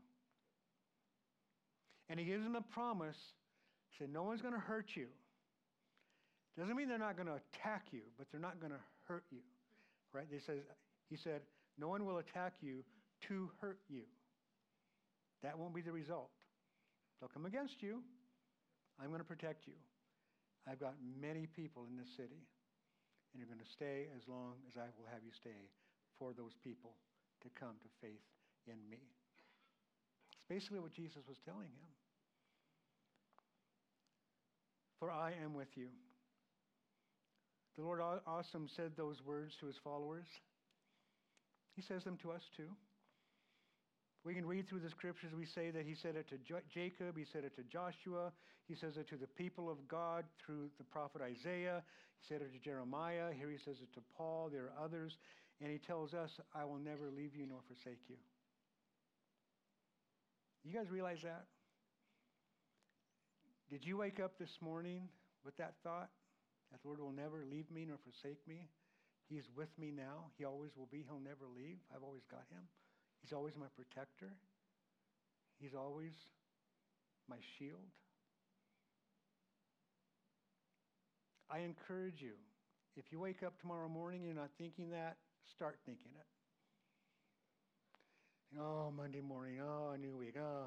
[2.10, 3.18] And he gives them a promise.
[3.92, 5.08] He said, No one's going to hurt you.
[6.58, 9.40] Doesn't mean they're not going to attack you, but they're not going to hurt you.
[10.14, 10.26] Right?
[10.30, 10.60] He says,
[11.10, 11.42] he said,
[11.78, 12.84] No one will attack you
[13.28, 14.04] to hurt you.
[15.44, 16.30] That won't be the result.
[17.20, 18.02] They'll come against you.
[19.02, 19.74] I'm going to protect you.
[20.70, 22.46] I've got many people in this city,
[23.34, 25.70] and you're going to stay as long as I will have you stay
[26.20, 26.94] for those people
[27.42, 28.22] to come to faith
[28.68, 29.02] in me.
[30.38, 31.90] It's basically what Jesus was telling him.
[35.02, 35.88] For I am with you.
[37.76, 40.28] The Lord awesome said those words to his followers.
[41.76, 42.70] He says them to us too.
[44.24, 45.34] We can read through the scriptures.
[45.36, 46.38] We say that he said it to
[46.72, 48.32] Jacob, he said it to Joshua,
[48.68, 51.82] he says it to the people of God through the prophet Isaiah,
[52.20, 55.18] he said it to Jeremiah, here he says it to Paul, there are others,
[55.62, 58.18] and he tells us, I will never leave you nor forsake you.
[60.64, 61.46] You guys realize that?
[63.72, 65.08] Did you wake up this morning
[65.46, 66.10] with that thought?
[66.72, 68.68] That the Lord will never leave me nor forsake me.
[69.30, 70.28] He's with me now.
[70.38, 71.06] He always will be.
[71.08, 71.78] He'll never leave.
[71.96, 72.68] I've always got him.
[73.22, 74.34] He's always my protector.
[75.62, 76.12] He's always
[77.30, 77.88] my shield.
[81.50, 82.34] I encourage you,
[82.98, 85.16] if you wake up tomorrow morning and you're not thinking that,
[85.56, 86.28] start thinking it.
[88.60, 89.62] Oh, Monday morning.
[89.62, 90.36] Oh, new week.
[90.38, 90.66] Oh.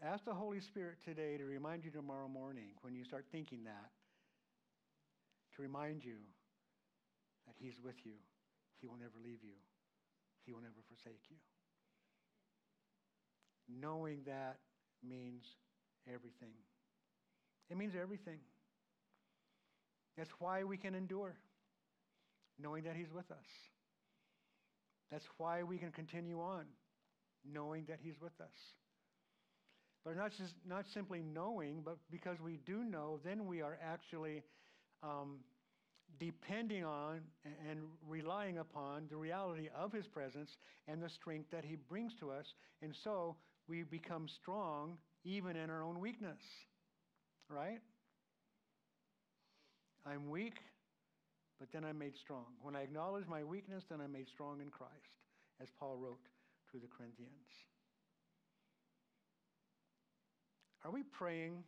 [0.00, 3.90] Ask the Holy Spirit today to remind you tomorrow morning when you start thinking that,
[5.56, 6.18] to remind you
[7.46, 8.12] that He's with you.
[8.80, 9.58] He will never leave you,
[10.46, 11.36] He will never forsake you.
[13.68, 14.58] Knowing that
[15.02, 15.42] means
[16.06, 16.54] everything.
[17.68, 18.38] It means everything.
[20.16, 21.34] That's why we can endure,
[22.56, 23.46] knowing that He's with us.
[25.10, 26.66] That's why we can continue on,
[27.44, 28.54] knowing that He's with us.
[30.04, 34.42] But not just not simply knowing, but because we do know, then we are actually
[35.02, 35.38] um,
[36.18, 37.20] depending on
[37.68, 42.30] and relying upon the reality of His presence and the strength that He brings to
[42.30, 42.46] us,
[42.82, 43.36] and so
[43.68, 46.40] we become strong even in our own weakness.
[47.50, 47.80] Right?
[50.06, 50.54] I'm weak,
[51.58, 52.46] but then I'm made strong.
[52.62, 54.92] When I acknowledge my weakness, then I'm made strong in Christ,
[55.60, 56.24] as Paul wrote
[56.72, 57.67] to the Corinthians.
[60.84, 61.64] Are we praying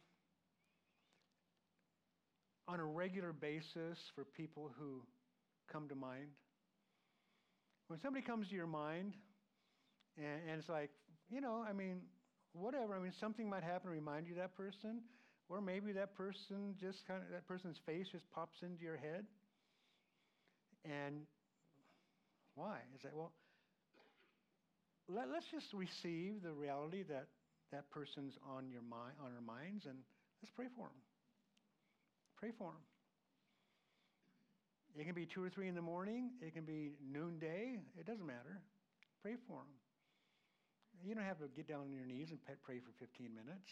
[2.69, 5.03] on a regular basis for people who
[5.73, 6.29] come to mind?
[7.89, 9.15] When somebody comes to your mind,
[10.17, 10.91] and, and it's like,
[11.31, 12.03] you know, I mean,
[12.53, 12.95] whatever.
[12.97, 15.01] I mean, something might happen to remind you that person,
[15.49, 19.25] or maybe that person just kind of, that person's face just pops into your head.
[20.85, 21.23] And
[22.55, 22.79] why?
[22.95, 23.33] Is that, well,
[25.09, 27.27] let, us just receive the reality that
[27.73, 29.99] that person's on your mind, on our minds, and
[30.43, 31.01] let's pray for them.
[32.37, 32.85] Pray for them.
[34.99, 36.31] It can be two or three in the morning.
[36.43, 37.79] It can be noonday.
[37.99, 38.61] It doesn't matter.
[39.23, 39.71] Pray for them.
[41.05, 43.71] You don't have to get down on your knees and pray for 15 minutes.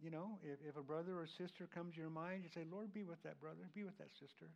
[0.00, 2.92] You know, if, if a brother or sister comes to your mind, you say, Lord,
[2.92, 4.46] be with that brother, be with that sister.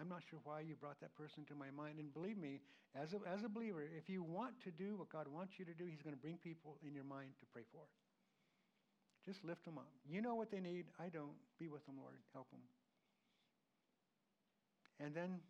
[0.00, 1.98] I'm not sure why you brought that person to my mind.
[1.98, 2.60] And believe me,
[2.94, 5.72] as a, as a believer, if you want to do what God wants you to
[5.72, 7.82] do, He's going to bring people in your mind to pray for.
[9.24, 9.88] Just lift them up.
[10.08, 10.86] You know what they need.
[11.00, 11.34] I don't.
[11.58, 12.14] Be with them, Lord.
[12.32, 12.60] Help them.
[15.00, 15.40] And then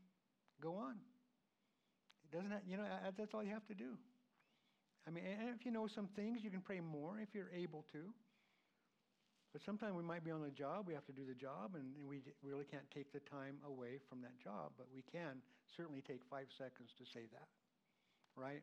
[0.62, 0.94] go on.
[2.24, 2.84] It doesn't have, you know,
[3.16, 3.98] that's all you have to do.
[5.06, 7.84] I mean, and if you know some things, you can pray more if you're able
[7.92, 8.10] to.
[9.52, 11.94] But sometimes we might be on the job, we have to do the job, and
[12.06, 14.72] we really can't take the time away from that job.
[14.76, 15.40] But we can
[15.76, 17.48] certainly take five seconds to say that,
[18.36, 18.62] right?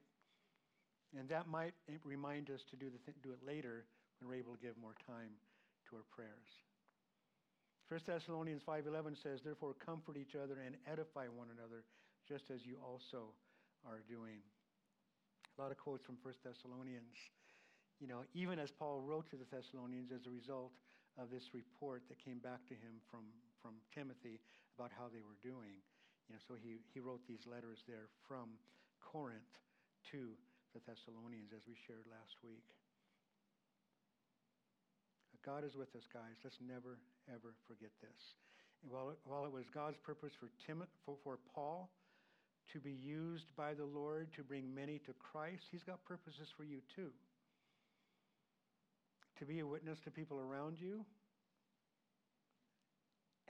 [1.17, 3.85] And that might eh, remind us to do, the th- do it later
[4.19, 5.33] when we're able to give more time
[5.89, 6.49] to our prayers.
[7.89, 11.85] 1 Thessalonians 5.11 says, Therefore comfort each other and edify one another,
[12.27, 13.33] just as you also
[13.85, 14.41] are doing.
[15.57, 17.13] A lot of quotes from 1 Thessalonians.
[18.01, 20.71] You know, even as Paul wrote to the Thessalonians as a result
[21.17, 23.29] of this report that came back to him from,
[23.61, 24.41] from Timothy
[24.75, 25.77] about how they were doing.
[26.27, 28.57] You know, so he, he wrote these letters there from
[28.99, 29.53] Corinth
[30.11, 30.33] to
[30.73, 32.65] the Thessalonians, as we shared last week.
[35.45, 36.39] God is with us, guys.
[36.43, 38.21] Let's never, ever forget this.
[38.81, 41.91] And while, it, while it was God's purpose for, Tim, for, for Paul
[42.71, 46.63] to be used by the Lord to bring many to Christ, He's got purposes for
[46.63, 47.11] you too.
[49.39, 51.05] To be a witness to people around you,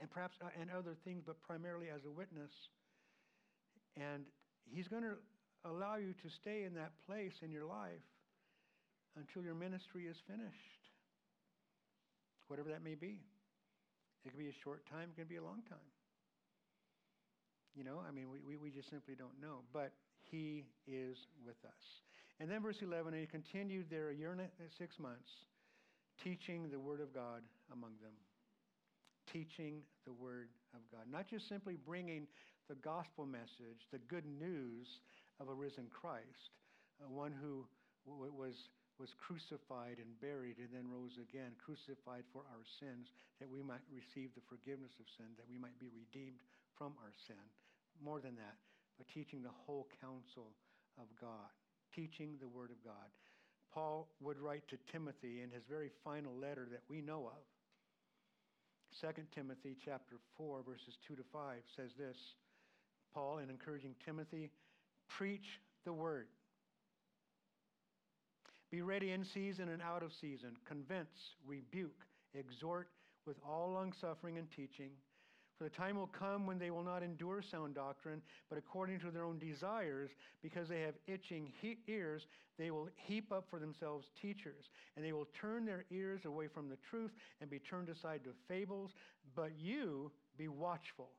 [0.00, 2.50] and perhaps uh, and other things, but primarily as a witness.
[3.96, 4.24] And
[4.66, 5.16] He's going to
[5.64, 8.04] allow you to stay in that place in your life
[9.16, 10.82] until your ministry is finished,
[12.48, 13.20] whatever that may be.
[14.24, 15.92] It could be a short time, it can be a long time.
[17.74, 19.66] You know, I mean, we, we, we just simply don't know.
[19.72, 19.92] But
[20.30, 21.84] he is with us.
[22.40, 24.40] And then verse 11, and he continued there a year and
[24.78, 25.30] six months,
[26.22, 27.42] teaching the word of God
[27.72, 28.14] among them.
[29.32, 31.10] Teaching the word of God.
[31.10, 32.26] Not just simply bringing
[32.68, 34.86] the gospel message, the good news
[35.40, 36.54] of a risen Christ,
[37.02, 37.66] uh, one who
[38.06, 38.70] was,
[39.00, 43.10] was crucified and buried and then rose again, crucified for our sins,
[43.40, 46.38] that we might receive the forgiveness of sin, that we might be redeemed
[46.78, 47.40] from our sin.
[47.98, 48.58] More than that,
[48.98, 50.54] but teaching the whole counsel
[50.98, 51.50] of God,
[51.94, 53.10] teaching the Word of God.
[53.74, 57.42] Paul would write to Timothy in his very final letter that we know of.
[59.00, 62.16] 2 Timothy chapter 4 verses 2 to 5 says this.
[63.12, 64.50] Paul in encouraging Timothy,
[65.08, 66.26] preach the word.
[68.70, 70.56] Be ready in season and out of season.
[70.66, 72.88] Convince, rebuke, exhort
[73.26, 74.90] with all longsuffering and teaching.
[75.56, 79.10] For the time will come when they will not endure sound doctrine, but according to
[79.10, 80.10] their own desires,
[80.42, 82.26] because they have itching he- ears,
[82.58, 86.68] they will heap up for themselves teachers, and they will turn their ears away from
[86.68, 88.94] the truth and be turned aside to fables.
[89.36, 91.10] But you be watchful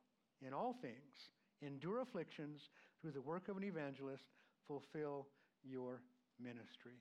[0.46, 1.30] in all things,
[1.62, 2.68] endure afflictions
[3.00, 4.24] through the work of an evangelist,
[4.66, 5.26] fulfill
[5.64, 6.02] your
[6.38, 7.00] ministry.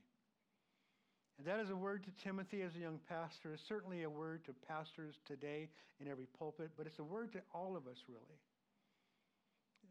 [1.37, 3.53] And that is a word to Timothy as a young pastor.
[3.53, 7.39] It's certainly a word to pastors today in every pulpit, but it's a word to
[7.53, 8.39] all of us, really.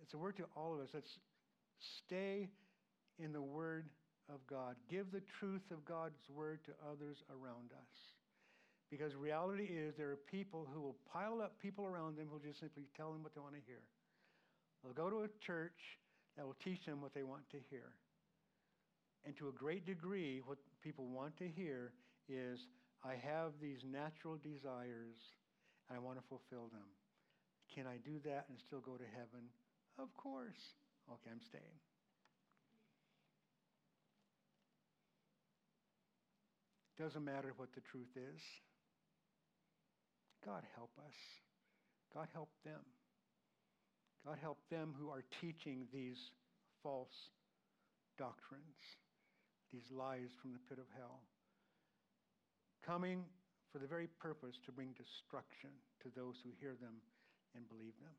[0.03, 0.89] It's a word to all of us.
[0.95, 1.19] Let's
[2.07, 2.49] stay
[3.19, 3.87] in the word
[4.33, 4.77] of God.
[4.91, 7.93] Give the truth of God's word to others around us.
[8.91, 12.47] Because reality is there are people who will pile up people around them who will
[12.47, 13.83] just simply tell them what they want to hear.
[14.83, 15.99] They'll go to a church
[16.37, 17.93] that will teach them what they want to hear.
[19.25, 21.93] And to a great degree, what people want to hear
[22.29, 22.61] is
[23.03, 25.17] I have these natural desires
[25.89, 26.89] and I want to fulfill them.
[27.75, 29.49] Can I do that and still go to heaven?
[29.99, 30.77] Of course.
[31.11, 31.81] Okay, I'm staying.
[36.99, 38.41] Doesn't matter what the truth is.
[40.45, 41.15] God help us.
[42.15, 42.81] God help them.
[44.25, 46.19] God help them who are teaching these
[46.83, 47.31] false
[48.17, 48.79] doctrines,
[49.75, 51.19] these lies from the pit of hell,
[52.87, 53.27] coming
[53.75, 57.03] for the very purpose to bring destruction to those who hear them
[57.59, 58.15] and believe them.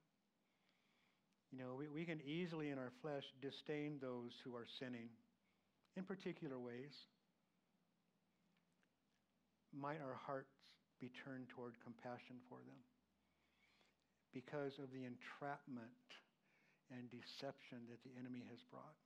[1.55, 5.07] You know, we, we can easily in our flesh disdain those who are sinning
[5.95, 6.91] in particular ways.
[9.71, 10.51] Might our hearts
[10.99, 12.83] be turned toward compassion for them
[14.35, 16.03] because of the entrapment
[16.91, 18.99] and deception that the enemy has brought.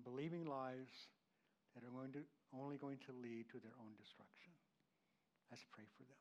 [0.00, 0.88] Believing lies
[1.76, 2.24] that are going to,
[2.56, 4.50] only going to lead to their own destruction.
[5.52, 6.18] Let's pray for them.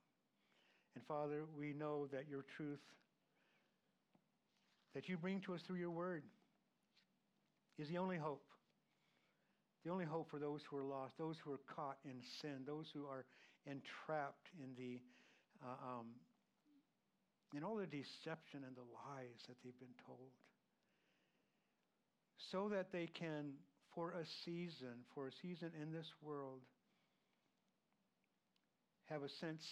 [0.96, 2.84] And Father, we know that your truth
[4.94, 6.24] that you bring to us through your word
[7.78, 8.46] is the only hope.
[9.84, 12.88] The only hope for those who are lost, those who are caught in sin, those
[12.94, 13.26] who are
[13.66, 15.00] entrapped in the
[15.64, 16.08] uh, um,
[17.56, 20.32] in all the deception and the lies that they've been told,
[22.52, 23.54] so that they can,
[23.96, 26.60] for a season, for a season in this world,
[29.06, 29.64] have a sense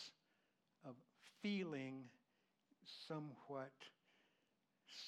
[0.86, 0.96] of
[1.42, 2.06] feeling
[3.08, 3.74] somewhat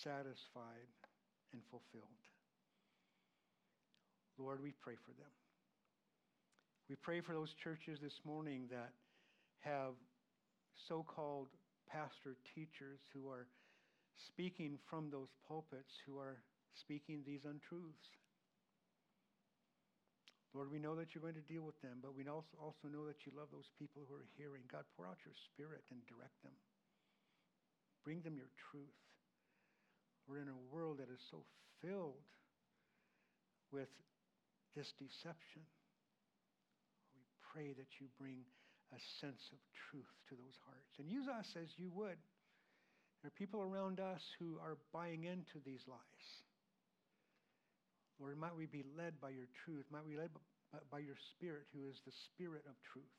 [0.03, 0.91] satisfied
[1.53, 2.21] and fulfilled.
[4.37, 5.31] Lord, we pray for them.
[6.89, 8.91] We pray for those churches this morning that
[9.61, 9.93] have
[10.87, 11.47] so called
[11.89, 13.47] pastor teachers who are
[14.27, 16.37] speaking from those pulpits, who are
[16.75, 18.09] speaking these untruths.
[20.55, 23.03] Lord, we know that you're going to deal with them, but we also, also know
[23.11, 24.63] that you love those people who are hearing.
[24.71, 26.55] God, pour out your spirit and direct them.
[28.07, 28.95] Bring them your truth.
[30.23, 31.43] We're in a world that is so
[31.83, 32.23] filled
[33.75, 33.91] with
[34.79, 35.67] this deception.
[37.11, 38.47] We pray that you bring
[38.95, 39.59] a sense of
[39.91, 42.15] truth to those hearts and use us as you would.
[43.19, 46.27] There are people around us who are buying into these lies.
[48.19, 49.85] Lord, might we be led by your truth.
[49.91, 50.31] Might we be led
[50.91, 53.11] by your Spirit, who is the Spirit of truth.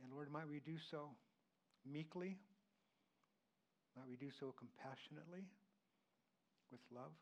[0.00, 1.12] And Lord, might we do so
[1.84, 2.40] meekly.
[3.96, 5.44] Might we do so compassionately,
[6.72, 7.12] with love.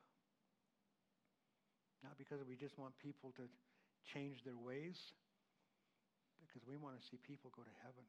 [2.04, 3.48] Not because we just want people to
[4.14, 4.94] change their ways,
[6.38, 8.06] because we want to see people go to heaven.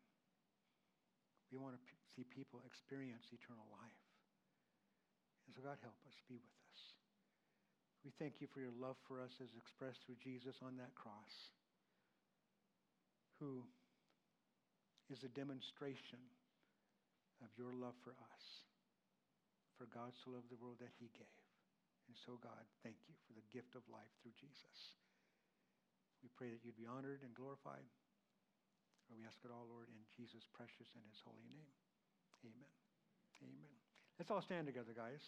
[1.49, 4.03] We want to p- see people experience eternal life.
[5.49, 6.13] And so, God, help us.
[6.29, 6.98] Be with us.
[8.03, 11.51] We thank you for your love for us as expressed through Jesus on that cross,
[13.39, 13.67] who
[15.11, 16.21] is a demonstration
[17.43, 18.43] of your love for us.
[19.75, 21.43] For God so loved the world that he gave.
[22.07, 24.99] And so, God, thank you for the gift of life through Jesus.
[26.19, 27.87] We pray that you'd be honored and glorified.
[29.07, 31.71] For we ask it all, Lord, in Jesus' precious and his holy name.
[32.43, 32.73] Amen.
[33.39, 33.75] Amen.
[34.19, 35.23] Let's all stand together, guys.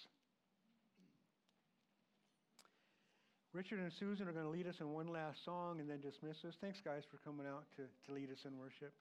[3.54, 6.38] Richard and Susan are going to lead us in one last song and then dismiss
[6.48, 6.56] us.
[6.62, 8.94] Thanks, guys, for coming out to, to lead us in worship.